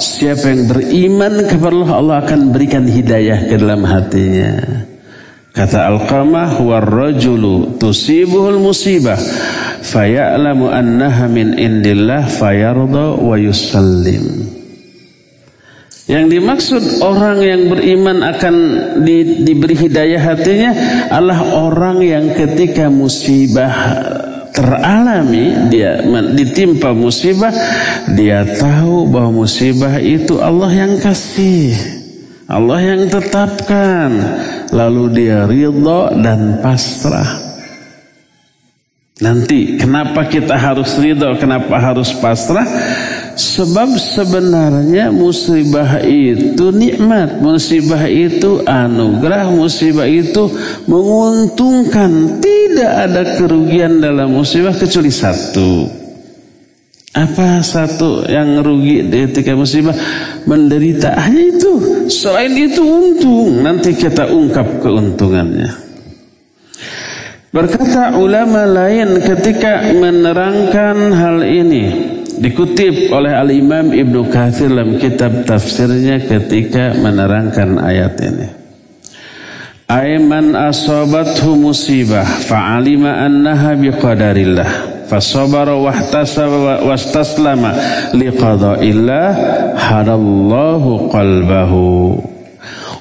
[0.00, 4.56] Siapa yang beriman kepada Allah Allah akan berikan hidayah ke dalam hatinya.
[5.52, 9.20] Kata Al-Qamah warrajulu tusibuhul musibah
[9.84, 14.56] faya'lamu annaha min indillah fayarda wa yusallim.
[16.08, 18.54] Yang dimaksud orang yang beriman akan
[19.04, 20.70] di, diberi hidayah hatinya
[21.12, 23.70] adalah orang yang ketika musibah
[24.52, 26.02] teralami dia
[26.34, 27.54] ditimpa musibah
[28.14, 32.00] dia tahu bahwa musibah itu Allah yang kasih
[32.50, 34.10] Allah yang tetapkan.
[34.74, 37.38] Lalu dia ridho dan pasrah.
[39.22, 42.66] Nanti kenapa kita harus ridho kenapa harus pasrah
[43.40, 50.52] Sebab sebenarnya musibah itu nikmat, musibah itu anugerah, musibah itu
[50.84, 52.36] menguntungkan.
[52.36, 55.88] Tidak ada kerugian dalam musibah kecuali satu.
[57.16, 59.96] Apa satu yang rugi ketika musibah
[60.44, 61.72] menderita hanya itu.
[62.12, 65.88] Selain itu untung, nanti kita ungkap keuntungannya.
[67.56, 76.24] Berkata ulama lain ketika menerangkan hal ini dikutip oleh Al-Imam Ibnu Katsir dalam kitab tafsirnya
[76.24, 78.48] ketika menerangkan ayat ini.
[79.90, 84.70] Aiman asabathu musibah fa'alima annaha biqadarillah.
[85.10, 87.74] Fasabara wahtasaba wastaslama
[88.14, 89.26] liqada'illah
[89.74, 92.22] hadallahu qalbahu.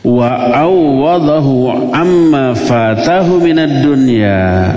[0.01, 4.73] Wa awwadahu amma fatahu minad dunya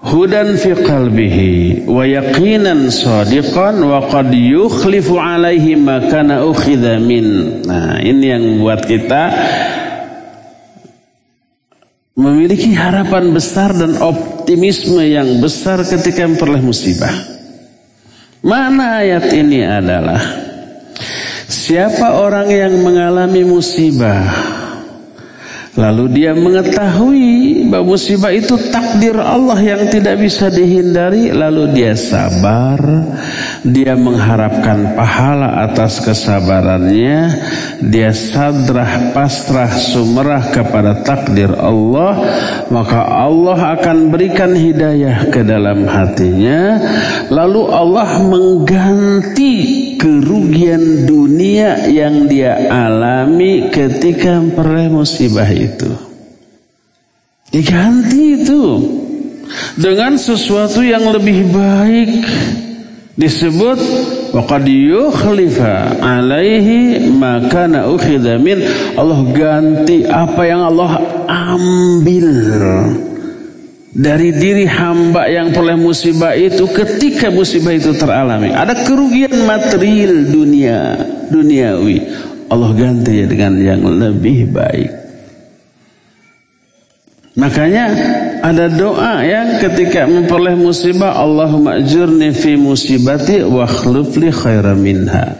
[0.00, 7.60] hudan fi qalbihi wa yaqinan sadiqan wa qad yukhlifu alaihi ma kana ukhidha min.
[7.68, 9.22] Nah ini yang buat kita
[12.16, 17.12] memiliki harapan besar dan optimisme yang besar ketika memperoleh musibah.
[18.40, 20.20] Mana ayat ini adalah
[21.44, 24.49] siapa orang yang mengalami musibah
[25.78, 31.30] Lalu dia mengetahui bahwa musibah itu takdir Allah yang tidak bisa dihindari.
[31.30, 32.82] Lalu dia sabar.
[33.62, 37.38] Dia mengharapkan pahala atas kesabarannya.
[37.86, 42.18] Dia sadrah, pasrah, sumerah kepada takdir Allah.
[42.66, 46.82] Maka Allah akan berikan hidayah ke dalam hatinya.
[47.30, 55.92] Lalu Allah mengganti kerugian dunia yang dia alami ketika memperoleh musibah itu.
[57.52, 58.64] Diganti itu
[59.76, 62.10] dengan sesuatu yang lebih baik.
[63.20, 63.76] Disebut
[64.32, 67.84] waqad yukhlifa alaihi maka na
[68.40, 68.64] min.
[68.96, 70.96] Allah ganti apa yang Allah
[71.28, 72.28] ambil
[73.90, 80.78] dari diri hamba yang oleh musibah itu ketika musibah itu teralami ada kerugian material dunia
[81.30, 81.98] duniawi.
[82.50, 84.90] Allah ganti dengan yang lebih baik.
[87.38, 87.86] Makanya
[88.42, 95.38] ada doa yang ketika memperoleh musibah Allahumma ajurni fi musibati wa khlufli khairan minha.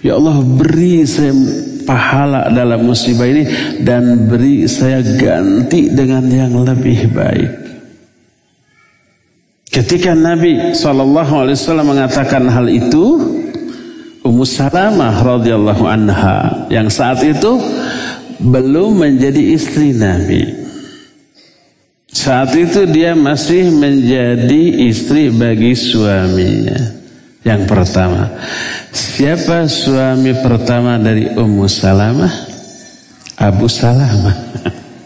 [0.00, 1.36] Ya Allah beri saya
[1.84, 3.44] pahala dalam musibah ini
[3.84, 7.52] dan beri saya ganti dengan yang lebih baik.
[9.68, 10.94] Ketika Nabi saw
[11.82, 13.18] mengatakan hal itu,
[14.24, 17.60] Ummu Salamah radhiyallahu anha yang saat itu
[18.40, 20.64] belum menjadi istri Nabi.
[22.14, 26.78] Saat itu dia masih menjadi istri bagi suaminya.
[27.44, 28.32] Yang pertama,
[28.94, 32.30] siapa suami pertama dari Ummu Salamah?
[33.34, 34.36] Abu Salamah.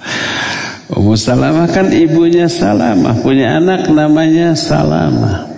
[1.00, 5.48] Ummu Salamah kan ibunya Salamah, punya anak namanya Salamah.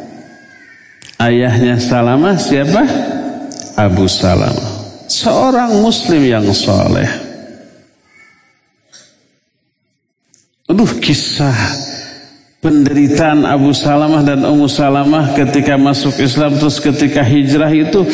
[1.18, 2.86] Ayahnya Salamah siapa?
[3.74, 4.70] Abu Salamah.
[5.10, 7.10] Seorang muslim yang soleh.
[10.70, 11.89] Aduh kisah
[12.60, 18.04] penderitaan Abu Salamah dan Ummu Salamah ketika masuk Islam terus ketika hijrah itu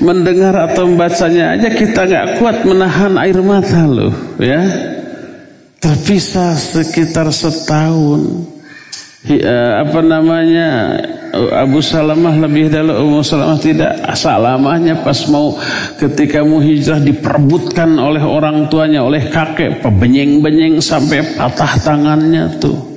[0.00, 4.64] mendengar atau membacanya aja kita nggak kuat menahan air mata loh ya.
[5.80, 8.44] Terpisah sekitar setahun.
[9.20, 10.96] Eh, apa namanya
[11.52, 15.60] Abu Salamah lebih dahulu Ummu Salamah tidak salamahnya pas mau
[16.00, 22.89] ketika mau hijrah diperbutkan oleh orang tuanya oleh kakek pebenyeng-benyeng sampai patah tangannya tuh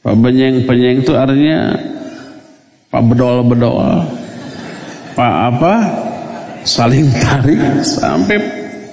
[0.00, 1.76] Pak Benyeng-penyeng itu artinya
[2.90, 4.02] Pak bedol-bedol.
[5.14, 5.74] Pak apa?
[6.64, 8.36] Saling tarik sampai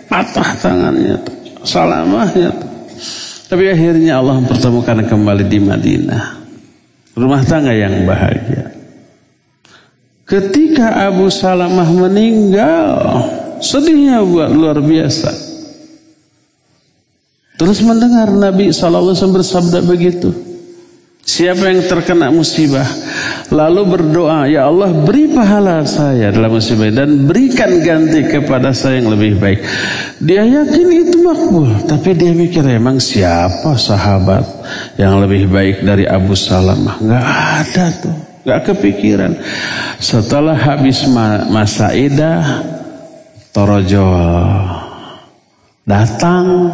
[0.06, 1.18] patah tangannya.
[1.66, 2.52] Salamahnya.
[3.48, 6.24] Tapi akhirnya Allah mempertemukan kembali di Madinah.
[7.18, 8.70] Rumah tangga yang bahagia.
[10.28, 13.24] Ketika Abu Salamah meninggal,
[13.64, 15.32] sedihnya buat luar biasa.
[17.58, 20.47] Terus mendengar Nabi SAW bersabda begitu.
[21.28, 22.88] Siapa yang terkena musibah
[23.52, 29.12] lalu berdoa, ya Allah beri pahala saya dalam musibah dan berikan ganti kepada saya yang
[29.12, 29.60] lebih baik.
[30.24, 34.48] Dia yakin itu makbul, tapi dia mikir emang siapa sahabat
[34.96, 36.96] yang lebih baik dari Abu Salamah?
[37.04, 38.16] Enggak ada tuh,
[38.48, 39.32] enggak kepikiran.
[40.00, 41.04] Setelah habis
[41.52, 42.64] masa idah,
[43.52, 44.64] Torojol
[45.84, 46.72] datang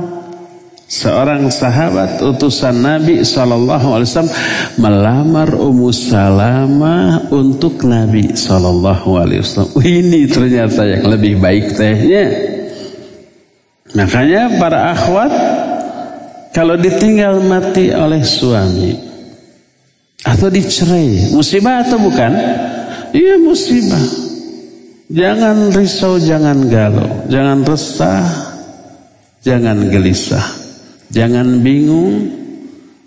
[0.94, 4.36] seorang sahabat utusan Nabi Shallallahu Alaihi Wasallam
[4.78, 9.74] melamar Ummu Salamah untuk Nabi Shallallahu Alaihi Wasallam.
[9.82, 12.30] Ini ternyata yang lebih baik tehnya.
[13.98, 15.34] Makanya para akhwat
[16.54, 18.94] kalau ditinggal mati oleh suami
[20.22, 22.32] atau dicerai, musibah atau bukan?
[23.18, 24.22] Iya musibah.
[25.14, 28.26] Jangan risau, jangan galau, jangan resah,
[29.46, 30.63] jangan gelisah.
[31.14, 32.44] Jangan bingung,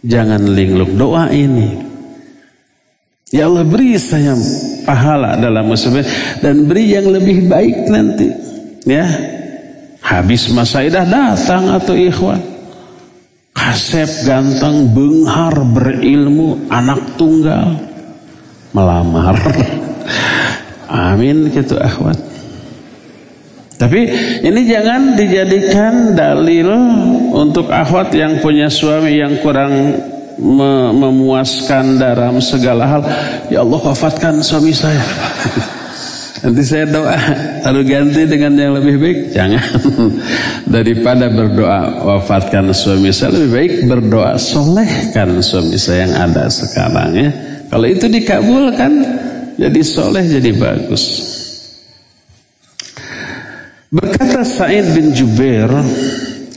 [0.07, 1.83] Jangan linglung doa ini.
[3.35, 4.39] Ya Allah beri saya
[4.87, 6.07] pahala dalam musibah
[6.39, 8.31] dan beri yang lebih baik nanti.
[8.87, 9.03] Ya.
[9.99, 12.39] Habis masa idah datang atau ikhwan.
[13.51, 17.75] Kasep ganteng, benghar, berilmu, anak tunggal.
[18.71, 19.35] Melamar.
[21.11, 22.15] Amin gitu akhwat.
[23.77, 24.01] Tapi
[24.41, 26.73] ini jangan dijadikan dalil
[27.37, 29.93] untuk akhwat yang punya suami yang kurang
[30.97, 33.03] memuaskan dalam segala hal.
[33.53, 35.01] Ya Allah wafatkan suami saya.
[36.37, 37.17] Nanti saya doa
[37.69, 39.19] lalu ganti dengan yang lebih baik.
[39.37, 39.65] Jangan
[40.77, 47.31] daripada berdoa wafatkan suami saya lebih baik berdoa solehkan suami saya yang ada sekarang ya.
[47.69, 48.93] Kalau itu dikabulkan
[49.61, 51.36] jadi soleh jadi bagus.
[53.97, 55.73] Berkata Said bin Jubair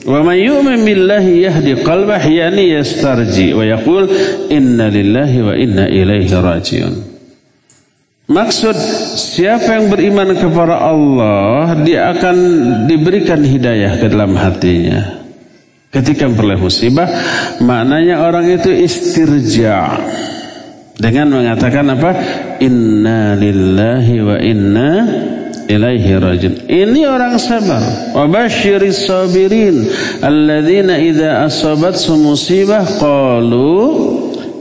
[0.09, 4.07] Wa man yu'min billahi yahdi qalbah yani yastarji wa yaqul
[4.49, 6.93] inna lillahi wa inna ilaihi rajiun.
[8.25, 8.77] Maksud
[9.17, 12.35] siapa yang beriman kepada Allah dia akan
[12.89, 15.19] diberikan hidayah ke dalam hatinya.
[15.93, 17.09] Ketika memperoleh musibah
[17.61, 19.93] maknanya orang itu istirja
[20.97, 22.11] dengan mengatakan apa?
[22.65, 24.91] Inna lillahi wa inna
[25.69, 26.53] ilaihi rajun.
[26.65, 27.79] Ini orang sabar.
[28.17, 29.85] Wa basyiris sabirin
[30.19, 33.77] alladzina idza asabat musibah qalu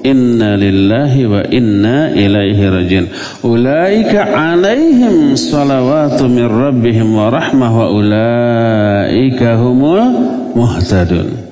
[0.05, 3.05] inna lillahi wa inna ilaihi rajun.
[3.41, 10.05] Ulaika alaihim salawatu min rabbihim wa rahmah wa ulaika humul
[10.53, 11.49] muhtadun.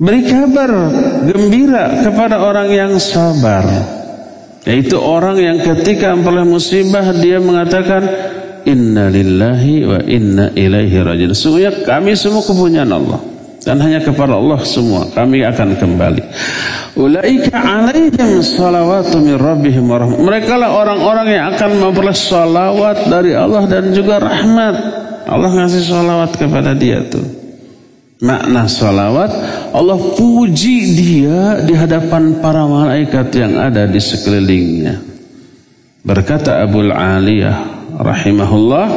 [0.00, 0.70] Beri kabar
[1.28, 3.99] gembira kepada orang yang sabar.
[4.68, 8.04] Yaitu orang yang ketika memperoleh musibah dia mengatakan
[8.68, 11.32] Inna lillahi wa inna ilaihi rajin.
[11.32, 13.20] Sungguhnya kami semua kepunyaan Allah
[13.64, 16.22] dan hanya kepada Allah semua kami akan kembali.
[17.00, 23.64] Ulaika alaihim salawatu min rabbihim wa Mereka lah orang-orang yang akan memperoleh salawat dari Allah
[23.64, 24.74] dan juga rahmat.
[25.24, 27.40] Allah ngasih salawat kepada dia tuh
[28.20, 29.32] makna salawat
[29.72, 29.96] Allah
[30.40, 34.96] puji dia di hadapan para malaikat yang ada di sekelilingnya.
[36.00, 37.60] Berkata Abu Aliyah
[38.00, 38.88] rahimahullah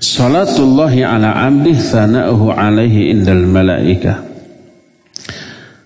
[0.00, 4.24] salatullahi ala abdi thana'uhu alaihi indal malaikah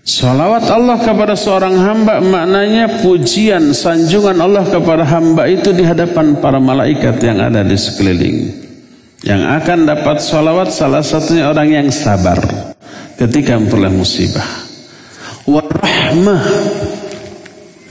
[0.02, 6.62] Salawat Allah kepada seorang hamba maknanya pujian sanjungan Allah kepada hamba itu di hadapan para
[6.62, 8.54] malaikat yang ada di sekelilingnya
[9.26, 12.71] yang akan dapat salawat salah satunya orang yang sabar
[13.18, 14.46] ketika memperoleh musibah.
[15.42, 16.42] Warahmah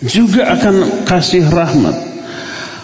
[0.05, 1.95] juga akan kasih rahmat.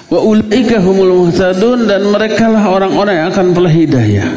[0.07, 4.29] Wa ulaika humul muhtadun dan mereka lah orang-orang yang akan memperoleh hidayah.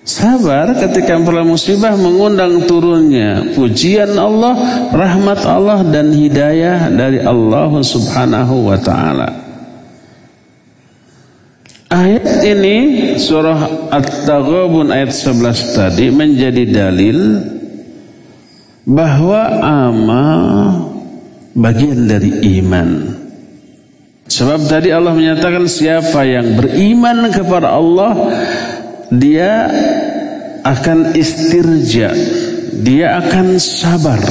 [0.00, 4.56] Sabar ketika memperoleh musibah mengundang turunnya pujian Allah,
[4.90, 9.49] rahmat Allah dan hidayah dari Allah Subhanahu wa taala.
[11.90, 12.76] Ayat ini
[13.18, 17.18] surah At-Taghabun ayat 11 tadi menjadi dalil
[18.86, 20.38] bahwa amal
[21.50, 23.10] bagian dari iman.
[24.30, 28.14] Sebab tadi Allah menyatakan siapa yang beriman kepada Allah
[29.10, 29.66] dia
[30.62, 32.14] akan istirja,
[32.86, 34.22] dia akan sabar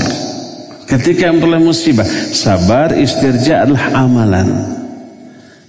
[0.88, 2.08] ketika memperoleh musibah.
[2.32, 4.79] Sabar istirja adalah amalan.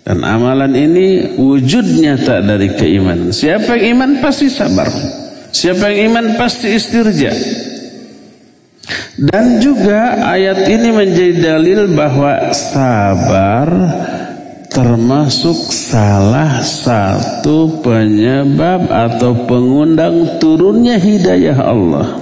[0.00, 3.30] Dan amalan ini wujud nyata dari keimanan.
[3.30, 4.88] Siapa yang iman pasti sabar.
[5.52, 7.32] Siapa yang iman pasti istirja.
[9.20, 13.68] Dan juga ayat ini menjadi dalil bahwa sabar
[14.72, 22.16] termasuk salah satu penyebab atau pengundang turunnya hidayah Allah.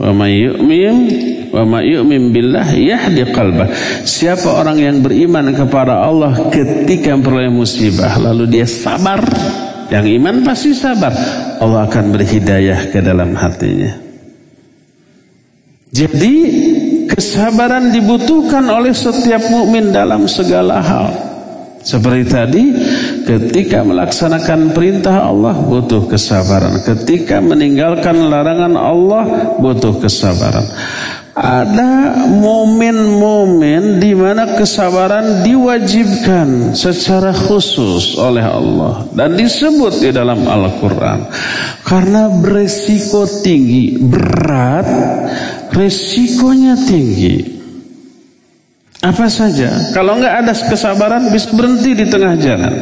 [0.00, 0.96] Wa may yu'min
[1.52, 3.68] Wa ma yu'min billah yahdi qalbah.
[4.08, 9.20] Siapa orang yang beriman kepada Allah ketika memperoleh musibah lalu dia sabar,
[9.92, 11.12] yang iman pasti sabar,
[11.60, 13.92] Allah akan beri hidayah ke dalam hatinya.
[15.92, 16.34] Jadi
[17.04, 21.32] kesabaran dibutuhkan oleh setiap mukmin dalam segala hal.
[21.82, 22.64] Seperti tadi,
[23.26, 26.78] ketika melaksanakan perintah Allah butuh kesabaran.
[26.80, 30.62] Ketika meninggalkan larangan Allah butuh kesabaran.
[31.32, 41.24] Ada momen-momen di mana kesabaran diwajibkan secara khusus oleh Allah dan disebut di dalam Al-Qur'an.
[41.88, 44.84] Karena beresiko tinggi, berat,
[45.72, 47.64] resikonya tinggi.
[49.00, 49.88] Apa saja?
[49.96, 52.74] Kalau nggak ada kesabaran bisa berhenti di tengah jalan.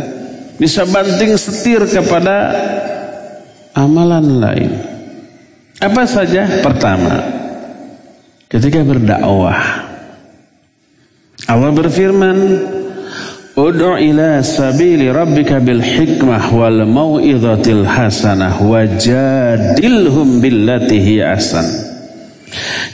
[0.59, 2.51] Bisa banting setir kepada
[3.79, 4.71] amalan lain.
[5.81, 6.61] Apa saja?
[6.61, 7.40] Pertama,
[8.51, 9.87] ketika berdakwah.
[11.47, 12.39] Allah berfirman,
[13.55, 21.67] Ud'u ila sabili rabbika bil hikmah wal mau'izatil hasanah wajadilhum billati hi ahsan.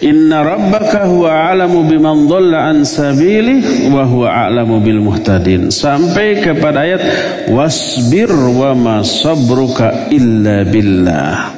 [0.04, 5.72] Inna rabbaka huwa a'lamu biman dhalla an sabilih wa huwa a'lamu bil muhtadin.
[5.72, 7.02] Sampai kepada ayat
[7.48, 11.55] wasbir wa ma sabruka illa billah.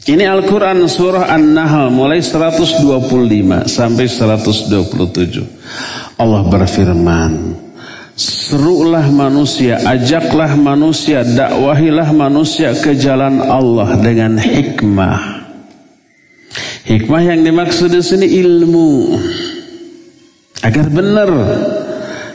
[0.00, 6.16] Ini Al-Quran surah An-Nahl mulai 125 sampai 127.
[6.16, 7.32] Allah berfirman,
[8.16, 15.40] Serulah manusia, ajaklah manusia, dakwahilah manusia ke jalan Allah dengan hikmah
[16.90, 19.14] Hikmah yang dimaksud di sini ilmu.
[20.64, 21.30] Agar benar.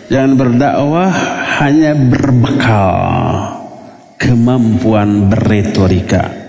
[0.07, 1.11] Jangan berdakwah
[1.59, 2.95] hanya berbekal
[4.15, 6.44] kemampuan berretorika.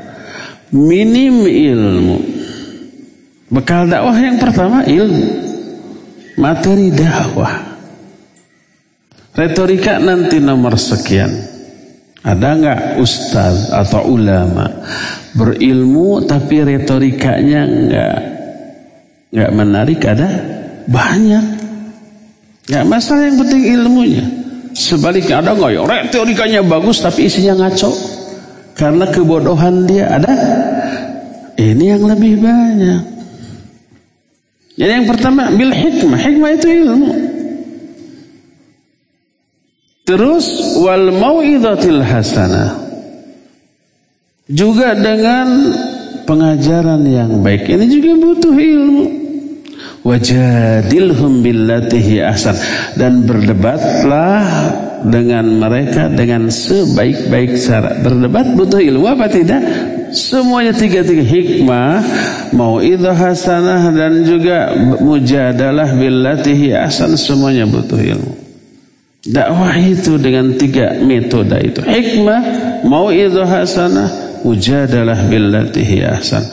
[0.74, 2.18] Minim ilmu.
[3.46, 5.26] Bekal dakwah yang pertama ilmu.
[6.40, 7.78] Materi dakwah.
[9.36, 11.30] Retorika nanti nomor sekian.
[12.26, 14.66] Ada nggak ustaz atau ulama
[15.36, 18.16] berilmu tapi retorikanya nggak
[19.36, 20.28] nggak menarik ada
[20.88, 21.44] banyak
[22.66, 24.24] nggak masalah yang penting ilmunya
[24.72, 28.15] sebaliknya ada nggak ya retorikanya bagus tapi isinya ngaco
[28.77, 30.33] karena kebodohan dia ada
[31.57, 33.03] ini yang lebih banyak
[34.77, 37.11] jadi yang pertama bil hikmah hikmah itu ilmu
[40.07, 42.87] terus wal mau'izatil hasanah
[44.47, 45.74] juga dengan
[46.27, 47.70] pengajaran yang baik.
[47.70, 49.05] Ini juga butuh ilmu.
[50.07, 52.55] Wajadilhum billatihi ahsan.
[52.95, 54.43] Dan berdebatlah
[55.07, 57.99] dengan mereka dengan sebaik-baik cara.
[58.01, 59.62] Berdebat butuh ilmu apa tidak?
[60.14, 61.99] Semuanya tiga-tiga hikmah,
[62.55, 64.72] mau itu hasanah dan juga
[65.03, 68.33] mujadalah billatihi ahsan semuanya butuh ilmu.
[69.27, 71.83] Dakwah itu dengan tiga metode itu.
[71.83, 72.43] Hikmah,
[72.87, 76.47] mau itu hasanah, Ujadalah billatihi ahsan.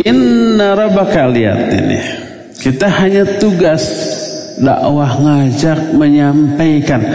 [0.00, 2.27] Inna rabbaka lihat ini.
[2.58, 3.86] Kita hanya tugas
[4.58, 7.06] dakwah ngajak menyampaikan.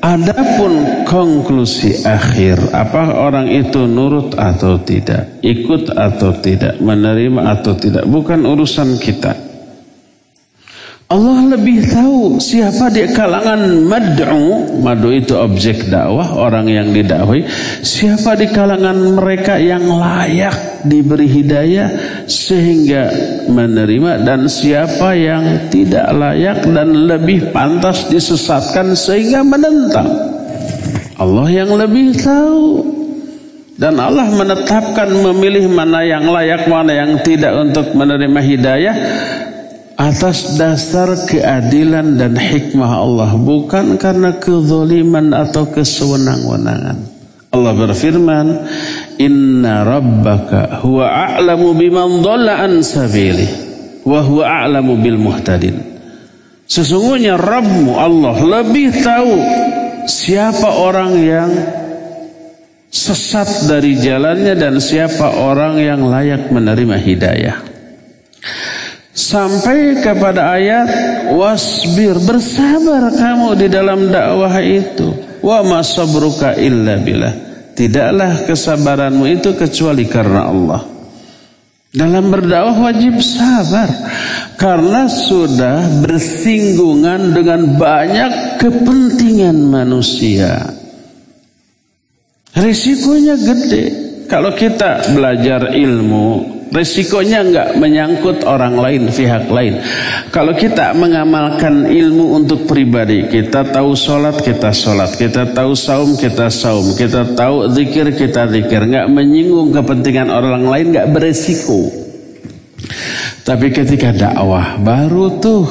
[0.00, 8.08] Adapun konklusi akhir, apa orang itu nurut atau tidak, ikut atau tidak, menerima atau tidak,
[8.08, 9.49] bukan urusan kita.
[11.10, 17.50] Allah lebih tahu siapa di kalangan mad'u, madu itu objek dakwah, orang yang didakwahi,
[17.82, 21.90] siapa di kalangan mereka yang layak diberi hidayah
[22.30, 23.10] sehingga
[23.50, 30.06] menerima dan siapa yang tidak layak dan lebih pantas disesatkan sehingga menentang.
[31.18, 32.86] Allah yang lebih tahu.
[33.80, 38.94] Dan Allah menetapkan memilih mana yang layak, mana yang tidak untuk menerima hidayah
[40.00, 46.96] atas dasar keadilan dan hikmah Allah bukan karena kezaliman atau kesewenang-wenangan.
[47.52, 48.46] Allah berfirman,
[49.20, 53.44] "Inna rabbaka huwa a'lamu biman dhalla an sabili
[54.08, 55.76] wa huwa a'lamu bil muhtadin."
[56.70, 59.34] Sesungguhnya Rabbmu Allah lebih tahu
[60.06, 61.50] siapa orang yang
[62.88, 67.69] sesat dari jalannya dan siapa orang yang layak menerima hidayah
[69.30, 70.88] sampai kepada ayat
[71.30, 75.14] wasbir bersabar kamu di dalam dakwah itu.
[75.38, 77.34] Wa masabruka illa billah.
[77.78, 80.82] Tidaklah kesabaranmu itu kecuali karena Allah.
[81.90, 83.90] Dalam berdakwah wajib sabar
[84.58, 90.70] karena sudah bersinggungan dengan banyak kepentingan manusia.
[92.54, 93.84] Risikonya gede.
[94.30, 99.82] Kalau kita belajar ilmu Resikonya enggak menyangkut orang lain, pihak lain.
[100.30, 105.10] Kalau kita mengamalkan ilmu untuk pribadi, kita tahu sholat, kita sholat.
[105.18, 106.94] Kita tahu saum, kita saum.
[106.94, 108.86] Kita tahu zikir, kita zikir.
[108.86, 111.90] Enggak menyinggung kepentingan orang lain, enggak beresiko.
[113.42, 115.66] Tapi ketika dakwah, baru tuh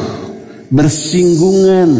[0.67, 1.95] bersinggungan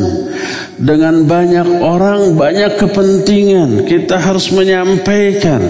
[0.76, 3.88] dengan banyak orang, banyak kepentingan.
[3.88, 5.64] Kita harus menyampaikan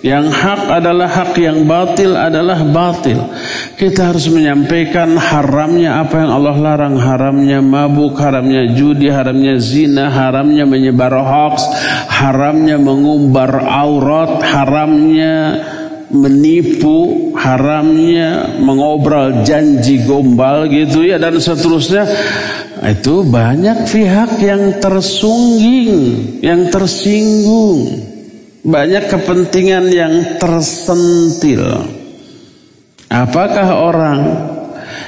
[0.00, 3.20] yang hak adalah hak, yang batil adalah batil.
[3.76, 10.64] Kita harus menyampaikan haramnya apa yang Allah larang, haramnya mabuk, haramnya judi, haramnya zina, haramnya
[10.64, 11.68] menyebar hoax,
[12.08, 15.68] haramnya mengumbar aurat, haramnya
[16.08, 22.08] menipu, haramnya mengobrol janji gombal gitu ya dan seterusnya.
[22.80, 25.92] Itu banyak pihak yang tersungging,
[26.40, 28.09] yang tersinggung.
[28.60, 31.64] Banyak kepentingan yang tersentil.
[33.08, 34.20] Apakah orang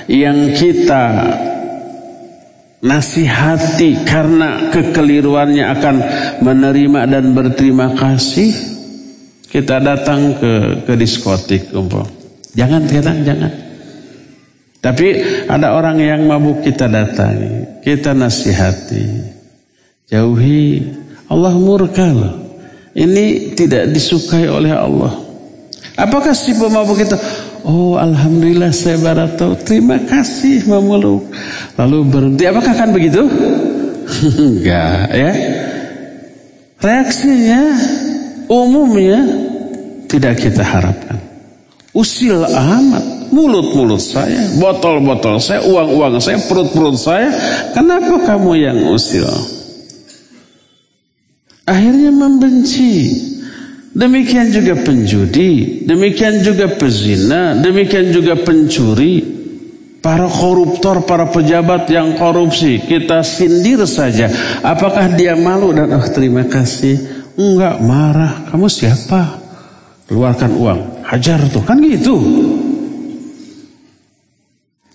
[0.08, 1.04] yang kita
[2.82, 5.96] nasihati karena kekeliruannya akan
[6.40, 8.50] menerima dan berterima kasih?
[9.52, 10.52] Kita datang ke
[10.88, 12.08] ke diskotik umpam.
[12.56, 13.52] Jangan kita jangan.
[14.80, 15.08] Tapi
[15.46, 19.04] ada orang yang mabuk kita datangi kita nasihati.
[20.08, 20.82] Jauhi
[21.28, 22.51] Allah murka loh
[22.92, 25.12] ini tidak disukai oleh Allah.
[25.96, 27.16] Apakah si pemabuk itu
[27.62, 31.30] Oh Alhamdulillah saya barat tahu Terima kasih memeluk.
[31.78, 32.44] Lalu berhenti.
[32.48, 33.22] Apakah akan begitu?
[34.40, 35.32] Enggak ya.
[36.82, 37.62] Reaksinya
[38.50, 39.20] Umumnya
[40.10, 41.16] Tidak kita harapkan.
[41.92, 43.04] Usil amat.
[43.32, 47.30] Mulut-mulut saya Botol-botol saya Uang-uang saya Perut-perut saya.
[47.76, 49.61] Kenapa kamu yang usil?
[51.62, 52.94] Akhirnya membenci
[53.92, 59.20] Demikian juga penjudi, demikian juga pezina, demikian juga pencuri,
[60.00, 64.32] para koruptor, para pejabat yang korupsi, kita sindir saja.
[64.64, 66.96] Apakah dia malu dan oh terima kasih?
[67.36, 68.48] Enggak marah.
[68.48, 69.44] Kamu siapa?
[70.08, 70.80] Keluarkan uang,
[71.12, 72.16] hajar tuh kan gitu.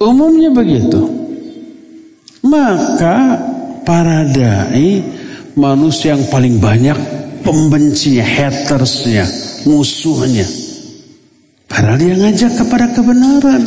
[0.02, 1.06] Umumnya begitu.
[2.42, 3.38] Maka
[3.86, 5.17] para dai
[5.58, 6.96] manusia yang paling banyak
[7.42, 9.26] pembencinya, hatersnya,
[9.66, 10.46] musuhnya.
[11.68, 13.64] Padahal dia ngajak kepada kebenaran.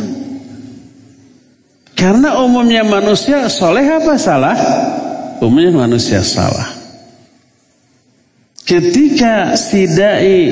[1.93, 4.57] Karena umumnya manusia soleh apa salah?
[5.37, 6.65] Umumnya manusia salah.
[8.65, 10.49] Ketika si dai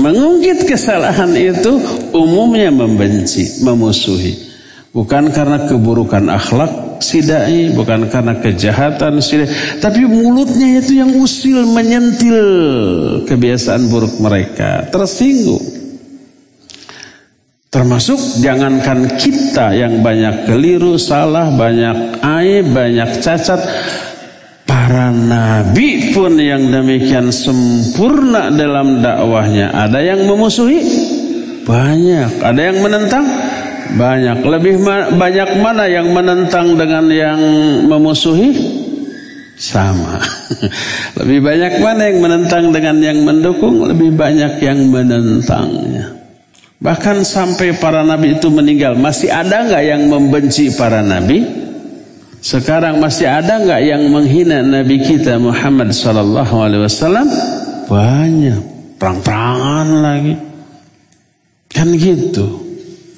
[0.00, 1.78] mengungkit kesalahan itu,
[2.10, 4.51] umumnya membenci, memusuhi.
[4.92, 9.48] Bukan karena keburukan akhlak, si dai, bukan karena kejahatan si dai,
[9.80, 12.48] tapi mulutnya itu yang usil menyentil
[13.24, 15.64] kebiasaan buruk mereka, tersinggung.
[17.72, 23.64] Termasuk jangankan kita yang banyak keliru, salah, banyak aib, banyak cacat.
[24.68, 29.72] Para nabi pun yang demikian sempurna dalam dakwahnya.
[29.72, 30.84] Ada yang memusuhi?
[31.64, 32.44] Banyak.
[32.44, 33.24] Ada yang menentang?
[33.92, 34.38] Banyak.
[34.40, 37.40] Lebih ma banyak mana yang menentang dengan yang
[37.86, 38.56] memusuhi?
[39.60, 40.18] Sama.
[41.22, 43.84] Lebih banyak mana yang menentang dengan yang mendukung?
[43.84, 46.18] Lebih banyak yang menentangnya.
[46.82, 51.46] Bahkan sampai para nabi itu meninggal, masih ada nggak yang membenci para nabi?
[52.42, 57.30] Sekarang masih ada nggak yang menghina Nabi kita Muhammad Sallallahu Alaihi Wasallam?
[57.86, 58.60] Banyak,
[58.98, 60.34] perang-perangan lagi,
[61.70, 62.61] kan gitu.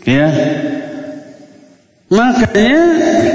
[0.05, 0.29] Ya.
[2.13, 2.85] Makanya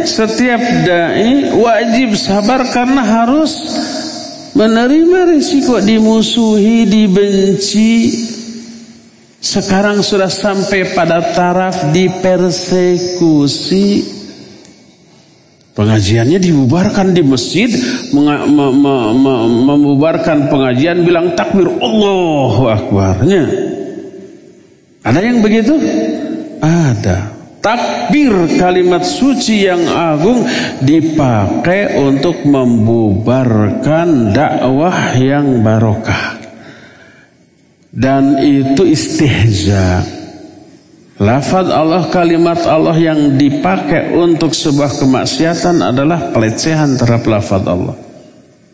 [0.05, 3.57] setiap dai wajib sabar karena harus
[4.53, 8.29] menerima risiko dimusuhi, dibenci.
[9.39, 14.03] Sekarang sudah sampai pada taraf dipersekusi.
[15.73, 17.71] Pengajiannya dibubarkan di masjid,
[19.63, 23.47] membubarkan pengajian bilang takbir Allahu Akbarnya.
[25.07, 25.79] Ada yang begitu?
[26.59, 27.39] Ada.
[27.59, 30.47] Takbir kalimat suci yang agung
[30.79, 36.39] dipakai untuk membubarkan dakwah yang barokah.
[37.91, 39.99] Dan itu istihza.
[41.19, 47.95] Lafaz Allah kalimat Allah yang dipakai untuk sebuah kemaksiatan adalah pelecehan terhadap lafaz Allah.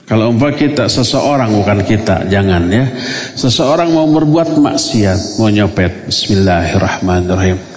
[0.05, 2.85] Kalau umpah kita seseorang bukan kita, jangan ya.
[3.33, 6.05] Seseorang mau berbuat maksiat, mau nyopet.
[6.05, 7.74] Bismillahirrahmanirrahim.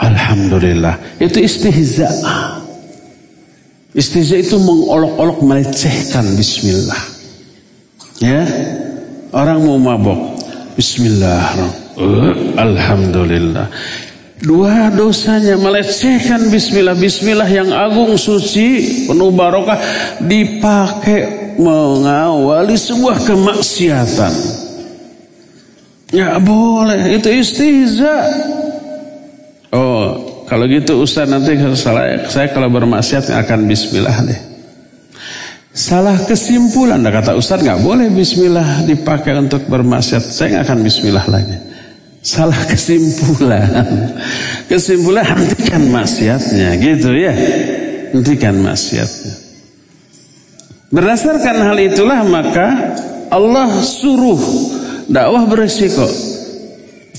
[0.00, 0.94] Alhamdulillah.
[1.20, 2.08] Itu istihza.
[3.92, 7.02] Istihza itu mengolok-olok melecehkan bismillah.
[8.22, 8.42] Ya.
[9.30, 10.38] Orang mau mabok.
[10.74, 11.54] Bismillah.
[12.58, 13.66] Alhamdulillah.
[14.40, 16.96] Dua dosanya melecehkan bismillah.
[16.96, 19.76] Bismillah yang agung suci penuh barokah
[20.24, 24.34] dipakai mengawali sebuah kemaksiatan.
[26.10, 28.16] Ya boleh, itu istihza.
[29.70, 34.40] Oh, kalau gitu Ustaz nanti salah saya kalau bermaksiat akan bismillah deh.
[35.70, 40.18] Salah kesimpulan, dah kata Ustaz nggak boleh bismillah dipakai untuk bermaksiat.
[40.18, 41.56] Saya nggak akan bismillah lagi.
[42.20, 43.70] Salah kesimpulan.
[44.66, 47.32] Kesimpulan hentikan maksiatnya, gitu ya.
[48.10, 49.34] Hentikan maksiatnya.
[50.90, 52.98] Berdasarkan hal itulah maka
[53.30, 54.42] Allah suruh
[55.06, 56.10] dakwah beresiko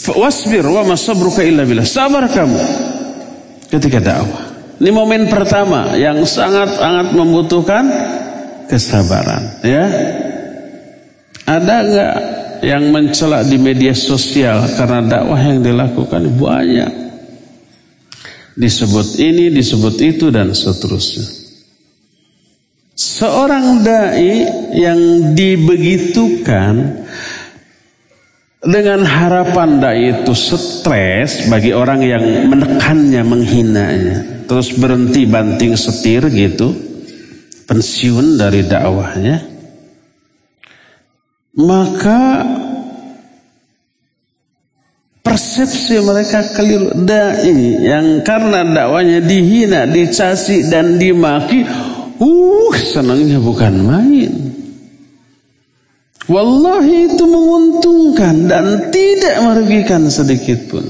[0.10, 1.86] Wasbir wa masabruka illa billah.
[1.86, 2.58] Sabar kamu
[3.70, 4.50] ketika dakwah.
[4.82, 7.86] Ini momen pertama yang sangat-sangat membutuhkan
[8.66, 9.86] kesabaran, ya.
[11.46, 12.16] Ada enggak
[12.66, 16.92] yang mencela di media sosial karena dakwah yang dilakukan banyak.
[18.58, 21.30] Disebut ini, disebut itu dan seterusnya.
[22.98, 24.46] Seorang dai
[24.78, 27.01] yang dibegitukan
[28.62, 36.70] dengan harapan dai itu stres bagi orang yang menekannya, menghinanya, terus berhenti banting setir gitu,
[37.66, 39.42] pensiun dari dakwahnya,
[41.58, 42.46] maka
[45.26, 46.94] persepsi mereka keliru.
[47.02, 51.66] Dai yang karena dakwanya dihina, dicaci dan dimaki,
[52.22, 54.41] uh senangnya bukan main.
[56.32, 60.88] Wallahi itu menguntungkan dan tidak merugikan sedikit pun.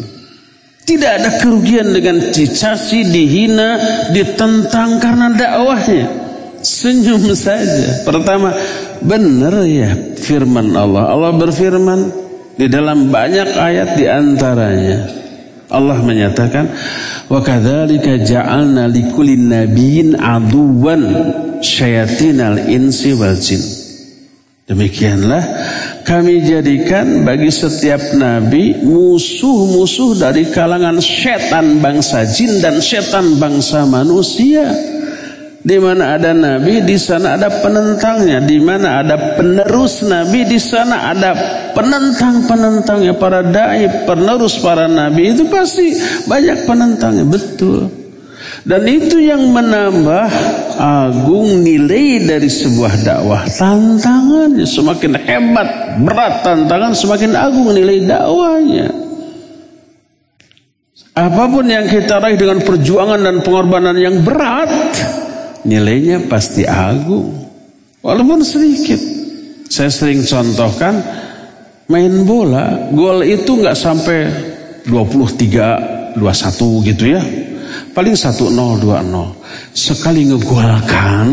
[0.86, 3.82] Tidak ada kerugian dengan dicaci, dihina,
[4.14, 6.06] ditentang karena dakwahnya.
[6.62, 8.06] Senyum saja.
[8.06, 8.54] Pertama,
[9.02, 11.10] benar ya firman Allah.
[11.10, 12.00] Allah berfirman
[12.54, 15.10] di dalam banyak ayat di antaranya.
[15.74, 16.70] Allah menyatakan,
[17.32, 21.02] "Wa kadzalika ja'alna likulli nabiyyin aduwan
[21.66, 23.81] syayatinal insi wal jin."
[24.72, 25.44] Demikianlah
[26.08, 34.72] kami jadikan bagi setiap nabi musuh-musuh dari kalangan setan bangsa jin dan setan bangsa manusia.
[35.62, 38.42] Di mana ada nabi, di sana ada penentangnya.
[38.42, 41.38] Di mana ada penerus nabi, di sana ada
[41.78, 43.14] penentang-penentangnya.
[43.20, 45.94] Para dai, penerus para nabi itu pasti
[46.26, 47.30] banyak penentangnya.
[47.30, 48.01] Betul.
[48.62, 50.30] Dan itu yang menambah
[50.78, 53.42] agung nilai dari sebuah dakwah.
[53.50, 55.70] Tantangannya semakin hebat,
[56.06, 58.88] berat tantangan, semakin agung nilai dakwahnya.
[61.12, 64.72] Apa pun yang kita raih dengan perjuangan dan pengorbanan yang berat,
[65.68, 67.36] nilainya pasti agung.
[68.02, 68.98] Walaupun sedikit.
[69.72, 71.00] Saya sering contohkan,
[71.88, 74.20] main bola, gol itu nggak sampai
[74.84, 77.22] 23, 21 gitu ya
[77.92, 79.76] Paling 1-0, 2-0.
[79.76, 81.28] Sekali ngegolkan,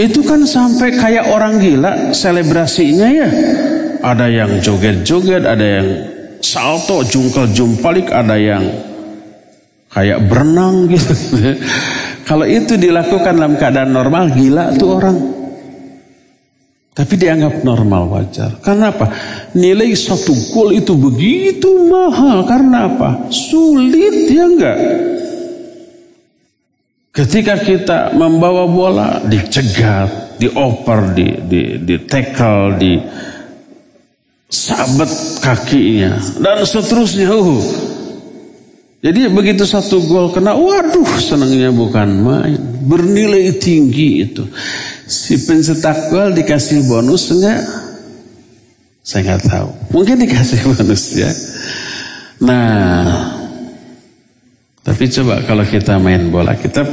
[0.00, 3.28] itu kan sampai kayak orang gila selebrasinya ya.
[4.02, 5.88] Ada yang joget-joget, ada yang
[6.40, 8.64] salto, jungkel jumpalik, ada yang
[9.92, 11.14] kayak berenang gitu.
[12.28, 15.41] Kalau itu dilakukan dalam keadaan normal, gila tuh orang.
[16.92, 18.60] Tapi dianggap normal wajar.
[18.60, 19.08] Karena apa?
[19.56, 22.44] Nilai satu gol itu begitu mahal.
[22.44, 23.32] Karena apa?
[23.32, 24.78] Sulit ya enggak?
[27.12, 32.92] Ketika kita membawa bola dicegat, dioper, di, di, di tackle, di
[34.52, 37.32] sabet kakinya dan seterusnya.
[37.32, 37.91] Uh.
[39.02, 42.60] Jadi begitu satu gol kena, waduh senangnya bukan main.
[42.86, 44.46] Bernilai tinggi itu.
[45.10, 47.66] Si pencetak gol dikasih bonus enggak?
[49.02, 49.68] Saya nggak tahu.
[49.90, 51.30] Mungkin dikasih bonus ya.
[52.46, 53.26] Nah,
[54.86, 56.86] tapi coba kalau kita main bola, kita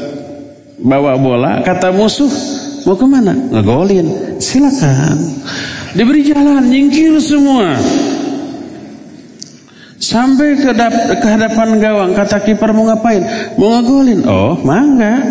[0.82, 2.30] bawa bola, kata musuh
[2.90, 3.38] mau ke mana?
[3.54, 4.42] Ngegolin.
[4.42, 5.18] Silakan.
[5.94, 7.78] Diberi jalan, nyingkir semua.
[10.10, 10.74] Sampai ke,
[11.22, 13.22] hadapan gawang, kata kiper mau ngapain?
[13.62, 14.26] Mau ngegolin.
[14.26, 15.22] Oh, mangga.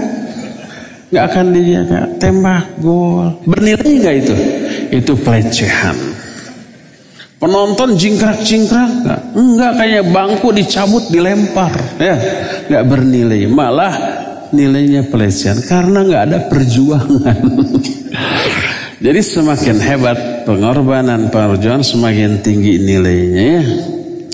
[1.11, 2.01] Nggak akan dijaga.
[2.23, 3.27] Tembak gol.
[3.43, 4.37] Bernilai nggak itu?
[4.95, 5.99] Itu pelecehan.
[7.43, 9.21] Penonton jingkrak jingkrak nggak?
[9.35, 11.75] Nggak kayak bangku dicabut dilempar.
[11.99, 12.15] Ya
[12.71, 13.51] nggak bernilai.
[13.51, 13.95] Malah
[14.55, 17.39] nilainya pelecehan karena nggak ada perjuangan.
[19.05, 23.63] Jadi semakin hebat pengorbanan perjuangan semakin tinggi nilainya ya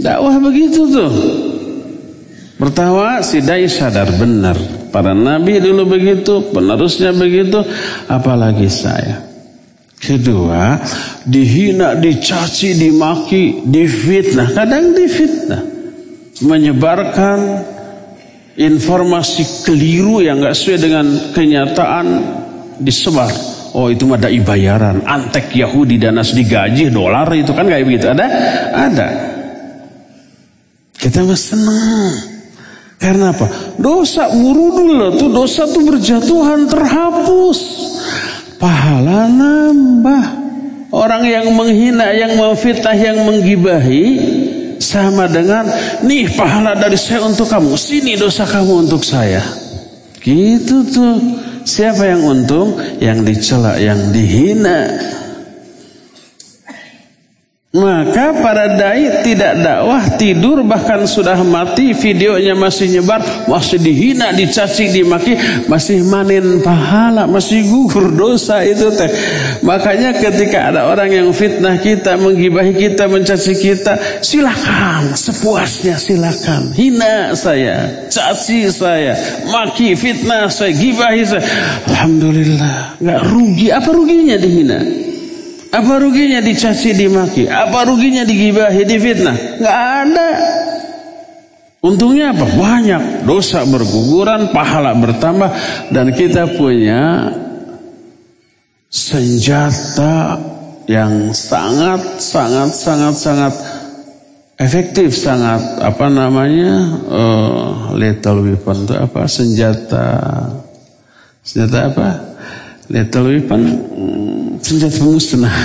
[0.01, 1.13] dakwah begitu tuh
[2.57, 7.59] pertama si dai sadar benar Para nabi dulu begitu, penerusnya begitu,
[8.07, 9.27] apalagi saya.
[9.99, 10.79] Kedua,
[11.27, 14.55] dihina, dicaci, dimaki, difitnah.
[14.55, 15.63] Kadang difitnah.
[16.47, 17.39] Menyebarkan
[18.55, 22.07] informasi keliru yang gak sesuai dengan kenyataan
[22.79, 23.35] disebar.
[23.75, 28.15] Oh itu mah dai bayaran, antek Yahudi dan nas digaji dolar itu kan kayak begitu.
[28.15, 28.27] Ada?
[28.71, 29.09] Ada.
[31.05, 32.17] Kita mah senang.
[32.97, 33.45] Karena apa?
[33.77, 37.61] Dosa urudul tuh dosa tuh berjatuhan terhapus.
[38.57, 40.41] Pahala nambah.
[40.89, 44.07] Orang yang menghina, yang memfitnah, yang menggibahi
[44.81, 45.69] sama dengan
[46.01, 49.45] nih pahala dari saya untuk kamu, sini dosa kamu untuk saya.
[50.25, 51.21] Gitu tuh.
[51.65, 52.77] Siapa yang untung?
[53.01, 55.13] Yang dicela, yang dihina.
[57.75, 63.19] Maka para dai tidak dakwah, tidur bahkan sudah mati, videonya masih nyebar,
[63.51, 65.35] masih dihina, dicaci, dimaki,
[65.67, 69.11] masih manin pahala, masih gugur dosa itu teh.
[69.67, 76.71] Makanya ketika ada orang yang fitnah kita, menggibahi kita, mencaci kita, silakan sepuasnya silakan.
[76.79, 79.19] Hina saya, caci saya,
[79.51, 81.43] maki, fitnah saya, gibahi saya.
[81.91, 83.75] Alhamdulillah, nggak rugi.
[83.75, 85.11] Apa ruginya dihina?
[85.75, 87.51] Apa ruginya dicaci dimaki?
[87.51, 89.59] Apa ruginya digibahi difitnah?
[89.59, 90.29] Gak ada.
[91.83, 92.47] Untungnya apa?
[92.47, 93.27] Banyak.
[93.27, 95.51] Dosa berguguran, pahala bertambah.
[95.91, 97.35] Dan kita punya
[98.87, 100.39] senjata
[100.87, 103.55] yang sangat, sangat, sangat, sangat
[104.63, 105.11] efektif.
[105.19, 109.27] Sangat, apa namanya, uh, lethal weapon itu apa?
[109.27, 110.07] Senjata,
[111.43, 112.34] senjata apa?
[112.93, 113.63] Lethal weapon
[114.61, 115.57] senjata musnah.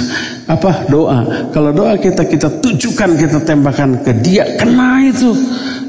[0.47, 1.51] Apa doa?
[1.51, 5.35] Kalau doa kita kita tujukan kita tembakan ke dia kena itu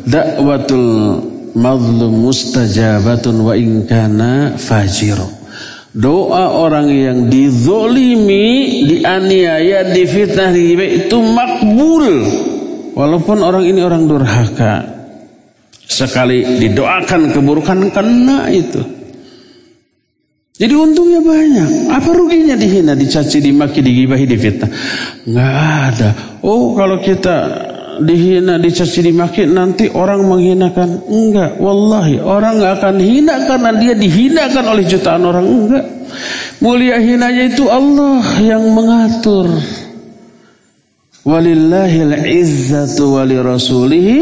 [0.07, 1.23] dakwatul
[1.55, 4.59] mazlum mustajabatun wa in kana
[5.91, 12.07] Doa orang yang dizolimi, dianiaya, difitnah, itu makbul.
[12.95, 14.87] Walaupun orang ini orang durhaka.
[15.91, 19.00] Sekali didoakan keburukan kena itu.
[20.61, 21.89] Jadi untungnya banyak.
[21.89, 24.69] Apa ruginya dihina, dicaci, dimaki, digibahi, difitnah?
[25.25, 25.57] Nggak
[25.89, 26.11] ada.
[26.45, 27.49] Oh kalau kita
[28.05, 31.01] dihina, dicaci, dimaki nanti orang menghinakan.
[31.09, 31.57] Enggak.
[31.57, 35.47] Wallahi orang nggak akan hina karena dia dihinakan oleh jutaan orang.
[35.49, 35.85] Enggak.
[36.61, 39.49] Mulia hinanya itu Allah yang mengatur.
[41.25, 44.17] Walillahil izzatu wali rasulihi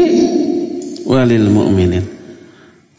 [1.03, 2.03] walil mu'minin.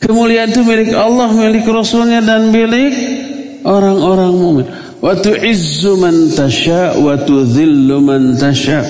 [0.01, 3.20] Kemuliaan itu milik Allah, milik Rasulnya dan milik
[3.65, 4.67] orang-orang mukmin.
[5.01, 8.85] Wa tu'izzu man tasya wa tudhillu man tasya.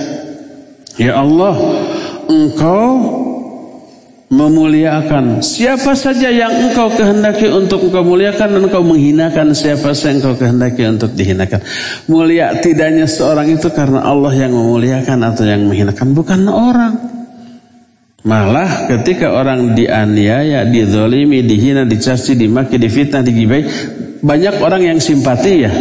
[0.98, 1.54] Ya Allah,
[2.30, 2.86] Engkau
[4.30, 10.16] memuliakan siapa saja yang engkau kehendaki untuk engkau muliakan dan engkau menghinakan siapa saja yang
[10.22, 11.58] engkau kehendaki untuk dihinakan.
[12.06, 16.94] Mulia tidaknya seorang itu karena Allah yang memuliakan atau yang menghinakan bukan orang.
[18.20, 23.64] Malah ketika orang dianiaya, dizolimi, dihina, dicaci, dimaki, difitnah, digibai,
[24.20, 25.72] banyak orang yang simpati ya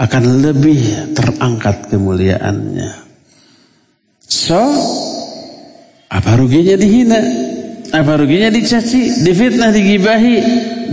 [0.00, 2.90] akan lebih terangkat kemuliaannya.
[4.24, 4.62] So,
[6.08, 7.20] apa ruginya dihina?
[7.90, 10.36] Apa ruginya dicaci, difitnah, digibahi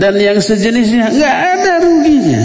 [0.02, 1.14] dan yang sejenisnya?
[1.14, 2.42] Enggak ada ruginya.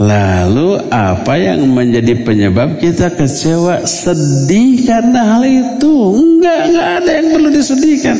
[0.00, 5.94] Lalu apa yang menjadi penyebab kita kecewa, sedih karena hal itu?
[6.16, 8.16] Enggak, enggak ada yang perlu disedihkan.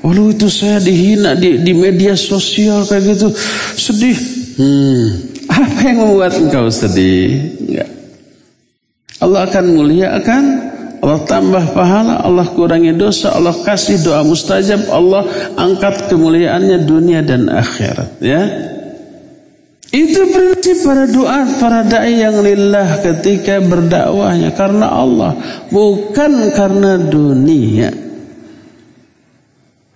[0.00, 3.28] Walau itu saya dihina di, di media sosial kayak gitu.
[3.76, 4.16] Sedih.
[4.56, 5.06] Hmm.
[5.50, 7.52] Apa yang membuat engkau sedih?
[7.60, 7.90] Enggak.
[9.20, 10.44] Allah akan muliakan.
[11.00, 12.24] Allah tambah pahala.
[12.24, 13.36] Allah kurangi dosa.
[13.36, 14.88] Allah kasih doa mustajab.
[14.88, 15.28] Allah
[15.60, 18.20] angkat kemuliaannya dunia dan akhirat.
[18.24, 18.42] Ya.
[19.90, 25.34] Itu prinsip para doa, para da'i yang lillah ketika berdakwahnya karena Allah,
[25.66, 27.90] bukan karena dunia.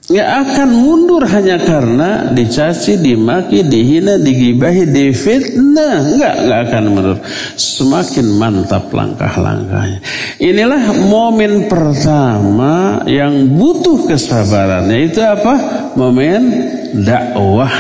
[0.04, 6.20] Nggak akan mundur hanya karena dicaci, dimaki, dihina, digibahi, difitnah.
[6.20, 7.16] Nggak, nggak akan mundur.
[7.56, 10.04] Semakin mantap langkah-langkahnya.
[10.44, 14.92] Inilah momen pertama yang butuh kesabaran.
[14.92, 15.56] Yaitu apa?
[15.96, 16.52] Momen
[17.00, 17.72] dakwah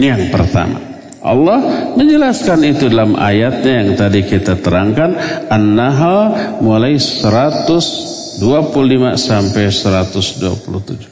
[0.00, 0.80] yang pertama.
[1.20, 5.12] Allah menjelaskan itu dalam ayatnya yang tadi kita terangkan.
[5.52, 8.40] An-Nahl mulai 125
[9.20, 11.09] sampai 127.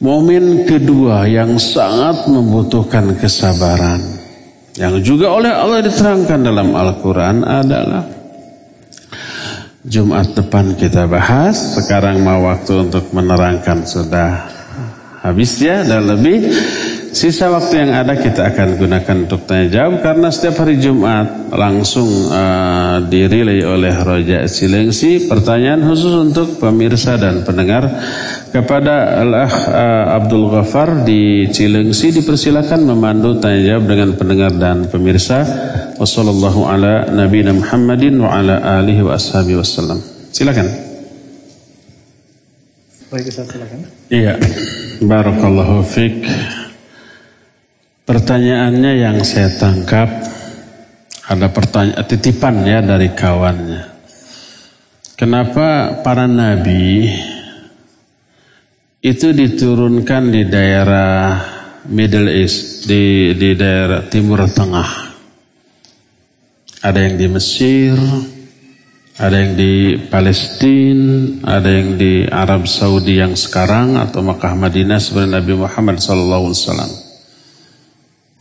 [0.00, 4.00] Momen kedua yang sangat membutuhkan kesabaran
[4.80, 8.08] yang juga oleh Allah diterangkan dalam Al-Quran adalah
[9.84, 11.76] Jumat depan kita bahas.
[11.76, 14.48] Sekarang mau waktu untuk menerangkan sudah
[15.20, 16.48] habis ya dan lebih
[17.10, 22.06] Sisa waktu yang ada kita akan gunakan untuk tanya jawab karena setiap hari Jumat langsung
[22.30, 27.82] uh, dirilai oleh Roja Silengsi pertanyaan khusus untuk pemirsa dan pendengar
[28.54, 35.42] kepada Al-Akh uh, Abdul Ghaffar di Cilengsi dipersilakan memandu tanya jawab dengan pendengar dan pemirsa.
[35.98, 39.98] Wassallallahu ala nabiyina Muhammadin wa ala alihi wa ashabihi wasallam.
[40.30, 40.70] Silakan.
[43.10, 43.82] Baik, silakan.
[44.14, 44.38] Iya.
[45.02, 46.22] Barakallahu fiik.
[48.10, 50.10] Pertanyaannya yang saya tangkap
[51.30, 53.86] ada pertanyaan titipan ya dari kawannya.
[55.14, 57.06] Kenapa para nabi
[58.98, 61.38] itu diturunkan di daerah
[61.86, 64.90] Middle East, di di daerah Timur Tengah.
[66.82, 67.94] Ada yang di Mesir,
[69.20, 75.28] Ada yang di Palestina, ada yang di Arab Saudi yang sekarang atau Makkah Madinah seperti
[75.28, 77.09] Nabi Muhammad SAW.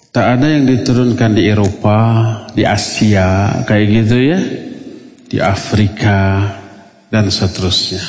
[0.09, 1.99] Tak ada yang diturunkan di Eropa,
[2.57, 4.39] di Asia, kayak gitu ya,
[5.29, 6.49] di Afrika
[7.13, 8.01] dan seterusnya.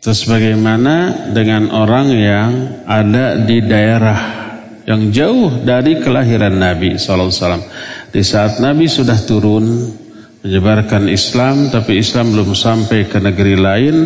[0.00, 2.50] Terus bagaimana dengan orang yang
[2.88, 4.20] ada di daerah
[4.84, 7.32] yang jauh dari kelahiran Nabi SAW.
[8.12, 9.64] Di saat Nabi sudah turun
[10.44, 13.96] menyebarkan Islam tapi Islam belum sampai ke negeri lain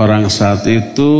[0.00, 1.12] orang saat itu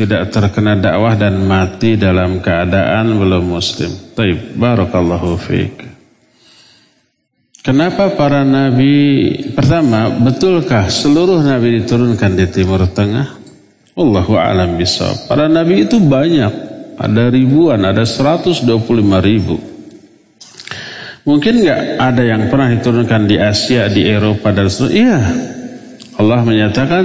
[0.00, 3.92] tidak terkena dakwah dan mati dalam keadaan belum muslim.
[4.16, 5.76] Taib, barakallahu fiik.
[7.60, 13.36] Kenapa para nabi pertama betulkah seluruh nabi diturunkan di Timur Tengah?
[13.92, 15.28] Allahu a'lam bisawab.
[15.28, 16.52] Para nabi itu banyak,
[16.96, 18.64] ada ribuan, ada 125
[19.20, 19.60] ribu.
[21.28, 24.96] Mungkin nggak ada yang pernah diturunkan di Asia, di Eropa dan seterusnya?
[24.96, 25.18] Iya.
[26.16, 27.04] Allah menyatakan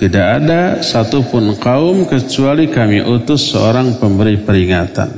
[0.00, 5.12] tidak ada satupun kaum kecuali kami utus seorang pemberi peringatan.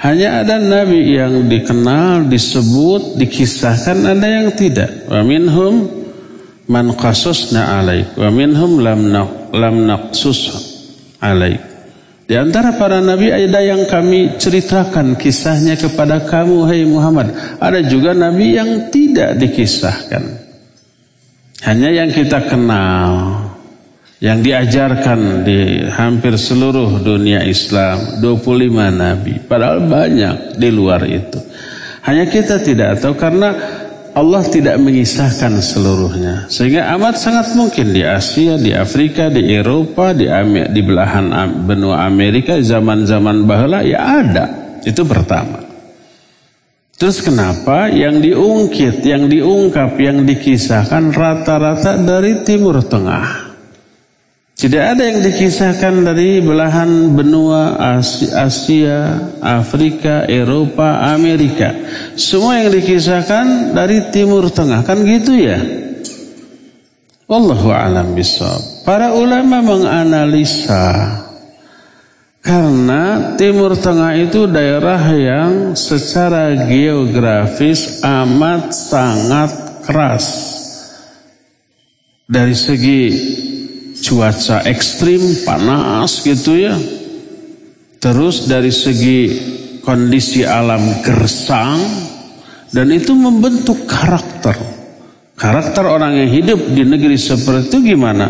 [0.00, 5.12] Hanya ada nabi yang dikenal, disebut, dikisahkan, ada yang tidak.
[5.12, 6.04] Wa minhum
[6.64, 9.12] man qasusna alaik wa minhum lam
[9.52, 10.40] lam naqsus
[11.20, 11.60] alaik.
[12.24, 17.60] Di antara para nabi ada yang kami ceritakan kisahnya kepada kamu hai Muhammad.
[17.60, 20.24] Ada juga nabi yang tidak dikisahkan.
[21.68, 23.43] Hanya yang kita kenal.
[24.24, 28.24] Yang diajarkan di hampir seluruh dunia Islam.
[28.24, 29.36] 25 nabi.
[29.44, 31.36] Padahal banyak di luar itu.
[32.08, 33.52] Hanya kita tidak tahu karena
[34.16, 36.48] Allah tidak mengisahkan seluruhnya.
[36.48, 40.24] Sehingga amat sangat mungkin di Asia, di Afrika, di Eropa, di,
[40.72, 41.28] di belahan
[41.68, 44.78] benua Amerika, zaman-zaman bahula ya ada.
[44.88, 45.60] Itu pertama.
[46.96, 53.53] Terus kenapa yang diungkit, yang diungkap, yang dikisahkan rata-rata dari Timur Tengah.
[54.64, 57.76] Tidak ada yang dikisahkan dari belahan benua
[58.32, 59.12] Asia,
[59.44, 61.68] Afrika, Eropa, Amerika.
[62.16, 64.80] Semua yang dikisahkan dari Timur Tengah.
[64.88, 65.60] Kan gitu ya?
[67.28, 68.88] Wallahu alam bisawab.
[68.88, 71.12] Para ulama menganalisa
[72.40, 79.52] karena Timur Tengah itu daerah yang secara geografis amat sangat
[79.84, 80.56] keras.
[82.24, 83.02] Dari segi
[84.04, 86.76] cuaca ekstrim, panas gitu ya.
[87.96, 89.20] Terus dari segi
[89.80, 91.80] kondisi alam gersang
[92.68, 94.56] dan itu membentuk karakter.
[95.34, 98.28] Karakter orang yang hidup di negeri seperti itu gimana?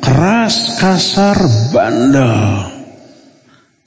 [0.00, 1.36] Keras, kasar,
[1.70, 2.66] bandel.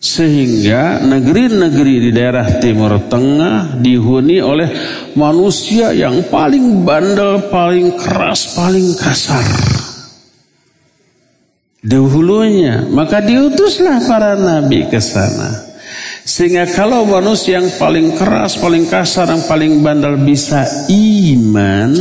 [0.03, 4.69] Sehingga negeri-negeri di daerah Timur Tengah dihuni oleh
[5.15, 9.82] manusia yang paling bandel, paling keras, paling kasar
[11.83, 12.87] dahulunya.
[12.87, 15.75] Maka diutuslah para nabi ke sana.
[16.23, 21.91] Sehingga kalau manusia yang paling keras, paling kasar, yang paling bandel bisa iman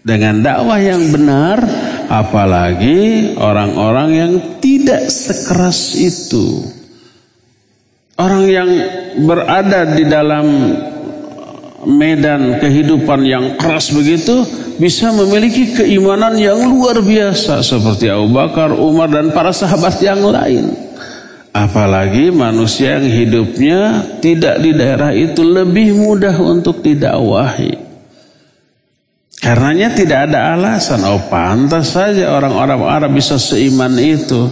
[0.00, 1.60] dengan dakwah yang benar,
[2.08, 4.32] apalagi orang-orang yang
[4.64, 6.64] tidak sekeras itu.
[8.16, 8.70] Orang yang
[9.28, 10.46] berada di dalam
[11.84, 14.40] medan kehidupan yang keras begitu,
[14.78, 20.74] bisa memiliki keimanan yang luar biasa seperti Abu Bakar, Umar dan para sahabat yang lain.
[21.54, 23.80] Apalagi manusia yang hidupnya
[24.18, 27.78] tidak di daerah itu lebih mudah untuk didakwahi.
[29.38, 34.50] Karenanya tidak ada alasan, oh pantas saja orang-orang Arab bisa seiman itu.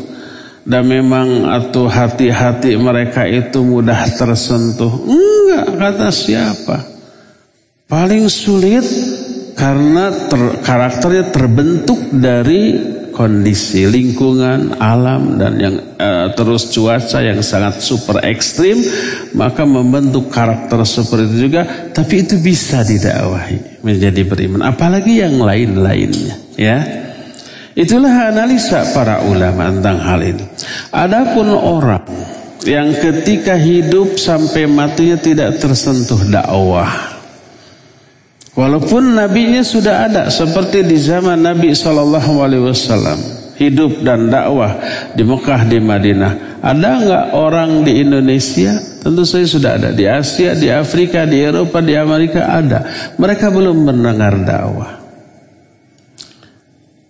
[0.63, 4.95] Dan memang atau hati-hati mereka itu mudah tersentuh.
[5.03, 6.87] Enggak, kata siapa.
[7.91, 8.87] Paling sulit
[9.63, 12.83] karena ter, karakternya terbentuk dari
[13.15, 18.83] kondisi lingkungan alam dan yang uh, terus cuaca yang sangat super ekstrim
[19.39, 21.63] maka membentuk karakter seperti itu juga
[21.95, 24.67] tapi itu bisa didakwahi menjadi beriman.
[24.67, 26.79] Apalagi yang lain-lainnya ya.
[27.73, 30.45] Itulah analisa para ulama tentang hal ini
[30.93, 32.05] adapun orang
[32.69, 37.12] yang ketika hidup sampai matinya tidak tersentuh dakwah
[38.63, 43.19] Walaupun nabinya sudah ada seperti di zaman Nabi Shallallahu Alaihi Wasallam
[43.59, 44.79] hidup dan dakwah
[45.19, 46.63] di Mekah di Madinah.
[46.63, 48.79] Ada nggak orang di Indonesia?
[49.03, 52.87] Tentu saja sudah ada di Asia, di Afrika, di Eropa, di Amerika ada.
[53.19, 55.03] Mereka belum mendengar dakwah.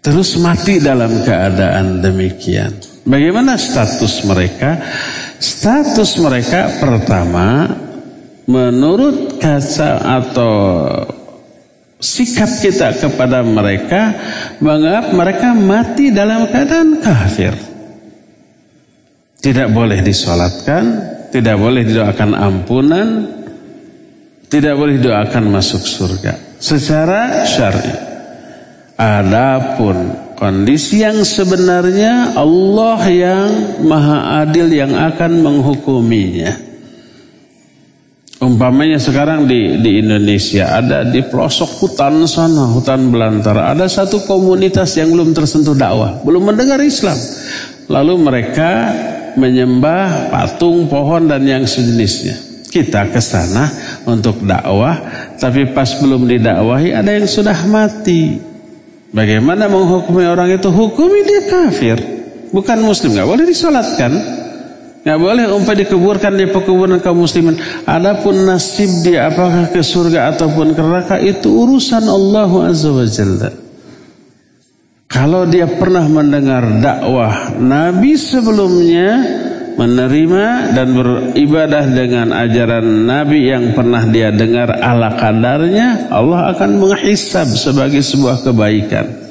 [0.00, 2.80] Terus mati dalam keadaan demikian.
[3.04, 4.80] Bagaimana status mereka?
[5.36, 7.68] Status mereka pertama
[8.48, 10.54] menurut kaca atau
[12.02, 14.10] sikap kita kepada mereka
[14.58, 17.54] menganggap mereka mati dalam keadaan kafir.
[19.42, 20.84] Tidak boleh disolatkan,
[21.30, 23.08] tidak boleh didoakan ampunan,
[24.50, 26.58] tidak boleh didoakan masuk surga.
[26.58, 27.94] Secara syar'i.
[28.94, 33.50] Adapun kondisi yang sebenarnya Allah yang
[33.82, 36.71] maha adil yang akan menghukuminya.
[38.42, 43.70] Umpamanya sekarang di, di Indonesia ada di pelosok hutan sana, hutan belantara.
[43.70, 47.14] Ada satu komunitas yang belum tersentuh dakwah, belum mendengar Islam.
[47.86, 48.90] Lalu mereka
[49.38, 52.66] menyembah patung, pohon dan yang sejenisnya.
[52.66, 53.70] Kita ke sana
[54.10, 54.98] untuk dakwah,
[55.38, 58.42] tapi pas belum didakwahi ada yang sudah mati.
[59.14, 60.66] Bagaimana menghukumi orang itu?
[60.66, 61.94] Hukumi dia kafir,
[62.50, 64.41] bukan muslim, nggak boleh disolatkan.
[65.02, 67.58] Nggak boleh umpah dikuburkan di pekuburan kaum muslimin.
[67.82, 73.50] Adapun nasib dia apakah ke surga ataupun ke neraka itu urusan Allah Azza wa Jalla.
[75.10, 79.20] Kalau dia pernah mendengar dakwah Nabi sebelumnya
[79.76, 87.50] menerima dan beribadah dengan ajaran Nabi yang pernah dia dengar ala kadarnya, Allah akan menghisab
[87.52, 89.21] sebagai sebuah kebaikan.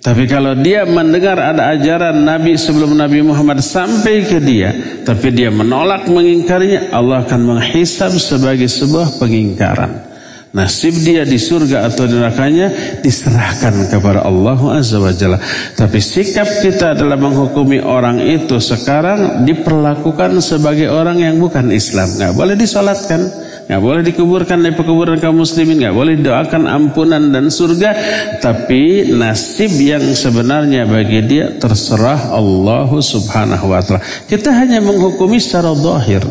[0.00, 4.72] Tapi kalau dia mendengar ada ajaran Nabi sebelum Nabi Muhammad sampai ke dia,
[5.04, 10.08] tapi dia menolak mengingkarinya, Allah akan menghisab sebagai sebuah pengingkaran.
[10.50, 15.38] Nasib dia di surga atau di nerakanya diserahkan kepada Allah Azza wa Jalla.
[15.78, 22.10] Tapi sikap kita dalam menghukumi orang itu sekarang diperlakukan sebagai orang yang bukan Islam.
[22.18, 23.30] Nggak boleh disolatkan
[23.70, 27.94] nggak boleh dikuburkan di pekuburan kaum muslimin, nggak boleh doakan ampunan dan surga,
[28.42, 34.02] tapi nasib yang sebenarnya bagi dia terserah Allah Subhanahu wa taala.
[34.26, 36.26] Kita hanya menghukumi secara zahir.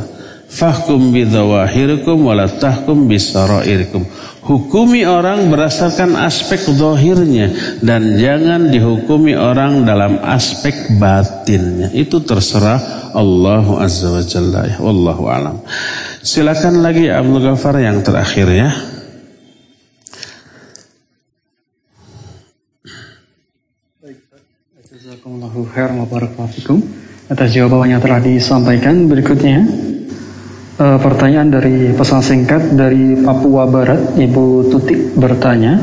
[0.50, 4.04] Fahkum bidzawahirikum wa la tahkum bisarairikum.
[4.44, 7.54] Hukumi orang berdasarkan aspek zahirnya
[7.86, 11.94] dan jangan dihukumi orang dalam aspek batinnya.
[11.96, 14.66] Itu terserah Allah Azza wa Jalla.
[14.82, 15.62] Wallahu alam.
[16.20, 18.70] Silakan lagi Abdul Ghafar yang terakhir ya.
[27.30, 29.64] Atas jawabannya telah disampaikan berikutnya
[30.76, 35.80] e, pertanyaan dari pesan singkat dari Papua Barat Ibu Tutik bertanya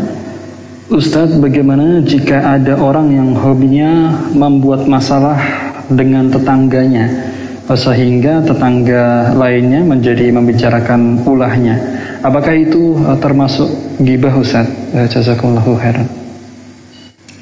[0.93, 5.41] Ustadz bagaimana jika ada orang yang hobinya membuat masalah
[5.89, 7.36] dengan tetangganya
[7.75, 11.75] sehingga tetangga lainnya menjadi membicarakan ulahnya.
[12.23, 13.67] Apakah itu uh, termasuk
[13.99, 14.71] gibah Ustaz?
[14.95, 16.07] Uh, jazakumullahu khairan.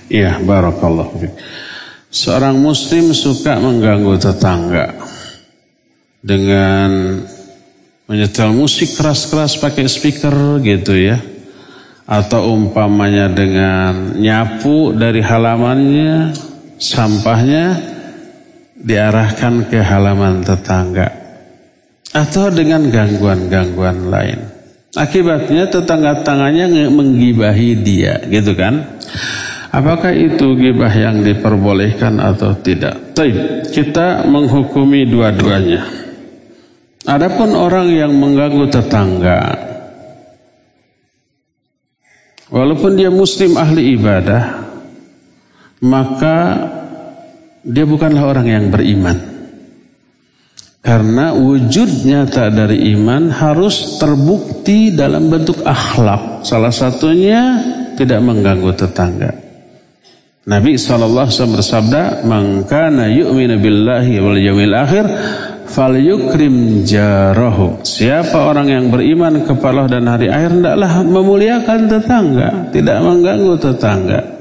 [0.08, 1.28] Iya, barakallahu
[2.14, 4.94] Seorang muslim suka mengganggu tetangga
[6.22, 7.20] dengan
[8.06, 11.18] menyetel musik keras-keras pakai speaker gitu ya.
[12.04, 16.36] Atau umpamanya dengan nyapu dari halamannya,
[16.76, 17.93] sampahnya
[18.84, 21.08] diarahkan ke halaman tetangga
[22.12, 24.38] atau dengan gangguan-gangguan lain.
[24.94, 29.02] Akibatnya tetangga-tangganya menggibahi dia, gitu kan?
[29.74, 33.10] Apakah itu gibah yang diperbolehkan atau tidak?
[33.18, 35.82] Taib, kita menghukumi dua-duanya.
[37.10, 39.40] Adapun orang yang mengganggu tetangga,
[42.54, 44.62] walaupun dia muslim ahli ibadah,
[45.82, 46.38] maka
[47.64, 49.16] dia bukanlah orang yang beriman.
[50.84, 56.44] Karena wujud nyata dari iman harus terbukti dalam bentuk akhlak.
[56.44, 57.56] Salah satunya
[57.96, 59.32] tidak mengganggu tetangga.
[60.44, 61.24] Nabi SAW
[61.56, 65.04] bersabda, "Mangkana yu'minu billahi wal yawmil akhir
[65.72, 73.00] falyukrim jarahu." Siapa orang yang beriman kepada Allah dan hari akhir hendaklah memuliakan tetangga, tidak
[73.00, 74.33] mengganggu tetangga.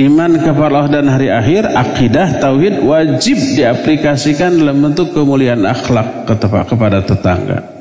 [0.00, 6.24] Iman kepada Allah dan hari akhir, akidah, tauhid wajib diaplikasikan dalam bentuk kemuliaan akhlak
[6.64, 7.80] kepada tetangga.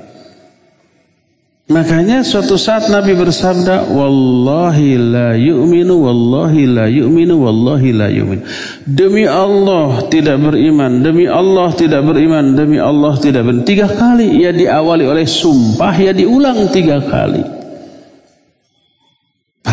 [1.70, 8.42] Makanya suatu saat Nabi bersabda, Wallahi la yu'minu, Wallahi la yu'minu, Wallahi la yu'minu.
[8.90, 13.70] Demi Allah tidak beriman, demi Allah tidak beriman, demi Allah tidak beriman.
[13.70, 17.59] Tiga kali ia diawali oleh sumpah, ia diulang tiga kali.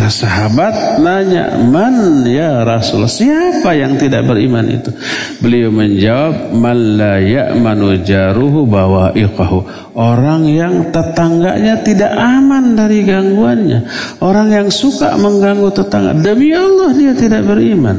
[0.07, 3.11] Para sahabat nanya, "Man ya Rasul?
[3.11, 4.95] Siapa yang tidak beriman itu?"
[5.43, 9.59] Beliau menjawab, "Man la ya'manu jaruhu bawa'iqahu."
[9.99, 13.83] Orang yang tetangganya tidak aman dari gangguannya.
[14.23, 16.15] Orang yang suka mengganggu tetangga.
[16.23, 17.99] Demi Allah dia tidak beriman.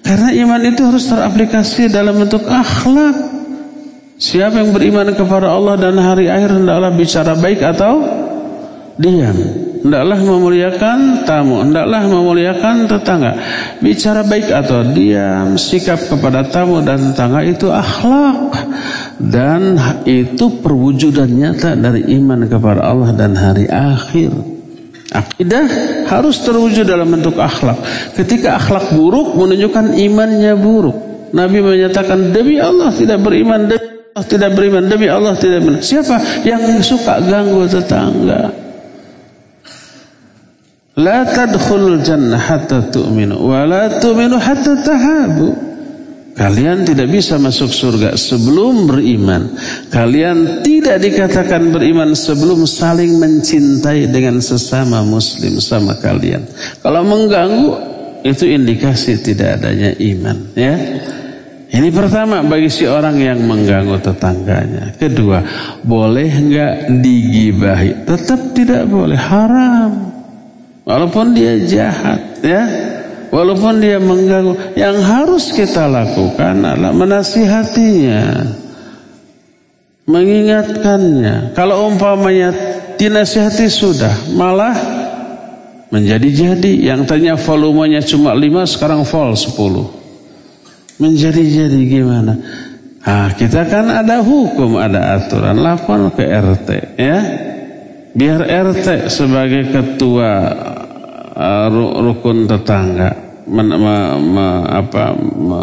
[0.00, 3.36] Karena iman itu harus teraplikasi dalam bentuk akhlak.
[4.16, 8.00] Siapa yang beriman kepada Allah dan hari akhir hendaklah bicara baik atau
[8.96, 9.67] diam.
[9.82, 13.32] Hendaklah memuliakan tamu, hendaklah memuliakan tetangga.
[13.78, 18.68] Bicara baik atau diam, sikap kepada tamu dan tetangga itu akhlak
[19.18, 24.30] dan itu perwujudan nyata dari iman kepada Allah dan hari akhir.
[25.08, 25.64] Akidah
[26.04, 27.80] harus terwujud dalam bentuk akhlak.
[28.12, 30.96] Ketika akhlak buruk menunjukkan imannya buruk.
[31.28, 35.84] Nabi menyatakan demi Allah tidak beriman demi Allah tidak beriman demi Allah tidak beriman.
[35.84, 38.67] Siapa yang suka ganggu tetangga?
[40.98, 45.54] La tadkhulul jannah hatta tu'minu wa la tu'minu hatta tahabu.
[46.34, 49.54] Kalian tidak bisa masuk surga sebelum beriman.
[49.90, 56.46] Kalian tidak dikatakan beriman sebelum saling mencintai dengan sesama muslim sama kalian.
[56.82, 57.70] Kalau mengganggu
[58.22, 60.74] itu indikasi tidak adanya iman, ya.
[61.68, 64.94] Ini pertama bagi si orang yang mengganggu tetangganya.
[64.98, 65.42] Kedua,
[65.82, 68.02] boleh enggak digibahi?
[68.06, 70.07] Tetap tidak boleh, haram.
[70.88, 72.64] Walaupun dia jahat ya.
[73.28, 78.24] Walaupun dia mengganggu Yang harus kita lakukan adalah menasihatinya
[80.08, 81.52] Mengingatkannya.
[81.52, 82.56] Kalau umpamanya
[82.96, 84.72] dinasihati sudah Malah
[85.92, 92.32] menjadi-jadi Yang tanya volumenya cuma 5 Sekarang vol 10 Menjadi-jadi gimana?
[93.08, 95.56] Nah, kita kan ada hukum, ada aturan.
[95.64, 96.68] Lapor ke RT
[97.00, 97.18] ya.
[98.12, 100.52] Biar RT sebagai ketua
[101.38, 101.70] uh,
[102.02, 105.60] rukun tetangga men, me, me, apa, me,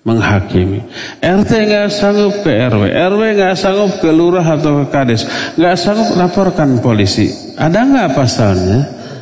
[0.00, 0.80] menghakimi.
[1.20, 6.16] RT nggak sanggup ke RW, RW nggak sanggup ke lurah atau ke kades, nggak sanggup
[6.16, 7.28] laporkan polisi.
[7.56, 8.80] Ada nggak pasalnya?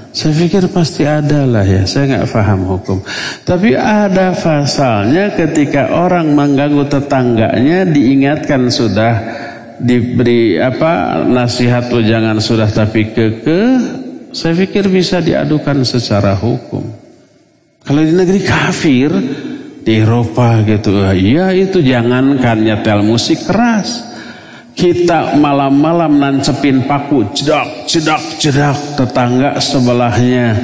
[0.08, 2.98] Saya pikir pasti ada lah ya, saya nggak paham hukum.
[3.44, 9.14] Tapi ada pasalnya ketika orang mengganggu tetangganya diingatkan sudah
[9.78, 13.62] diberi apa nasihat jangan sudah tapi keke
[14.38, 16.86] saya pikir bisa diadukan secara hukum.
[17.82, 19.10] Kalau di negeri kafir,
[19.82, 24.06] di Eropa gitu, ya itu jangankan nyetel musik keras.
[24.78, 30.54] Kita malam-malam nancepin paku, jedak, jedak, jedak, tetangga sebelahnya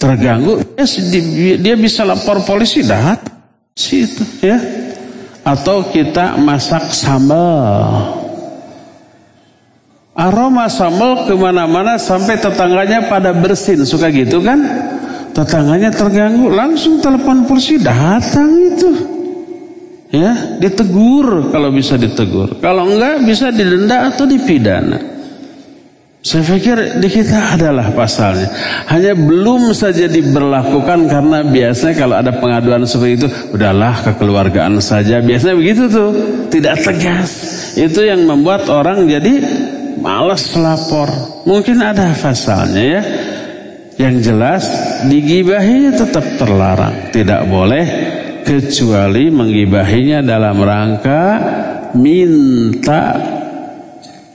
[0.00, 0.64] terganggu,
[1.60, 3.12] dia bisa lapor polisi, dah
[3.76, 4.56] situ ya.
[5.44, 8.19] Atau kita masak sambal
[10.10, 13.86] Aroma sambal ke mana-mana sampai tetangganya pada bersin.
[13.86, 14.58] Suka gitu kan?
[15.30, 16.50] Tetangganya terganggu.
[16.50, 17.78] Langsung telepon polisi.
[17.78, 18.90] Datang itu.
[20.10, 22.58] Ya, ditegur kalau bisa ditegur.
[22.58, 24.98] Kalau enggak bisa didenda atau dipidana.
[26.20, 28.50] Saya pikir di kita adalah pasalnya.
[28.92, 35.24] Hanya belum saja diberlakukan karena biasanya kalau ada pengaduan seperti itu, udahlah kekeluargaan saja.
[35.24, 36.10] Biasanya begitu tuh,
[36.52, 37.30] tidak tegas.
[37.72, 39.40] Itu yang membuat orang jadi
[40.00, 41.08] malas lapor.
[41.44, 43.02] Mungkin ada pasalnya ya.
[44.00, 44.64] Yang jelas
[45.06, 47.12] digibahinya tetap terlarang.
[47.12, 47.84] Tidak boleh
[48.42, 51.24] kecuali menggibahinya dalam rangka
[51.94, 53.20] minta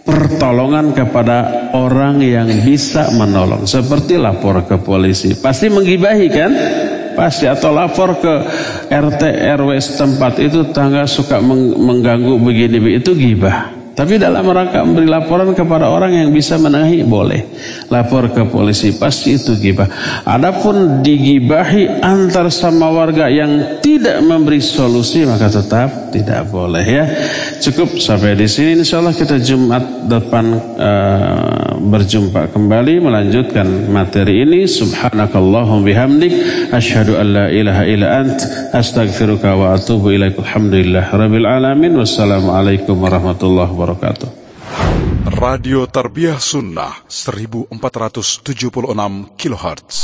[0.06, 3.66] pertolongan kepada orang yang bisa menolong.
[3.66, 5.34] Seperti lapor ke polisi.
[5.34, 6.52] Pasti menggibahi kan?
[7.18, 8.34] Pasti atau lapor ke
[8.92, 9.24] RT
[9.58, 13.85] RW setempat itu tangga suka mengganggu begini itu gibah.
[13.96, 17.48] Tapi dalam rangka memberi laporan kepada orang yang bisa menengahi boleh.
[17.88, 19.88] Lapor ke polisi pasti itu gibah.
[20.28, 27.08] Adapun digibahi antar sama warga yang tidak memberi solusi maka tetap tidak boleh ya.
[27.64, 30.46] Cukup sampai di sini insyaallah kita Jumat depan
[30.76, 34.68] uh, berjumpa kembali melanjutkan materi ini.
[34.68, 36.36] Subhanakallahum bihamdik
[36.76, 38.40] asyhadu an la ilaha illa ant
[38.76, 40.36] astaghfiruka wa atubu ilaik.
[40.36, 41.96] Alhamdulillah rabbil alamin.
[41.96, 44.30] Wassalamualaikum warahmatullahi wabarakatuh wabarakatuh.
[45.38, 47.70] Radio Tarbiyah Sunnah 1476
[49.38, 49.98] kHz.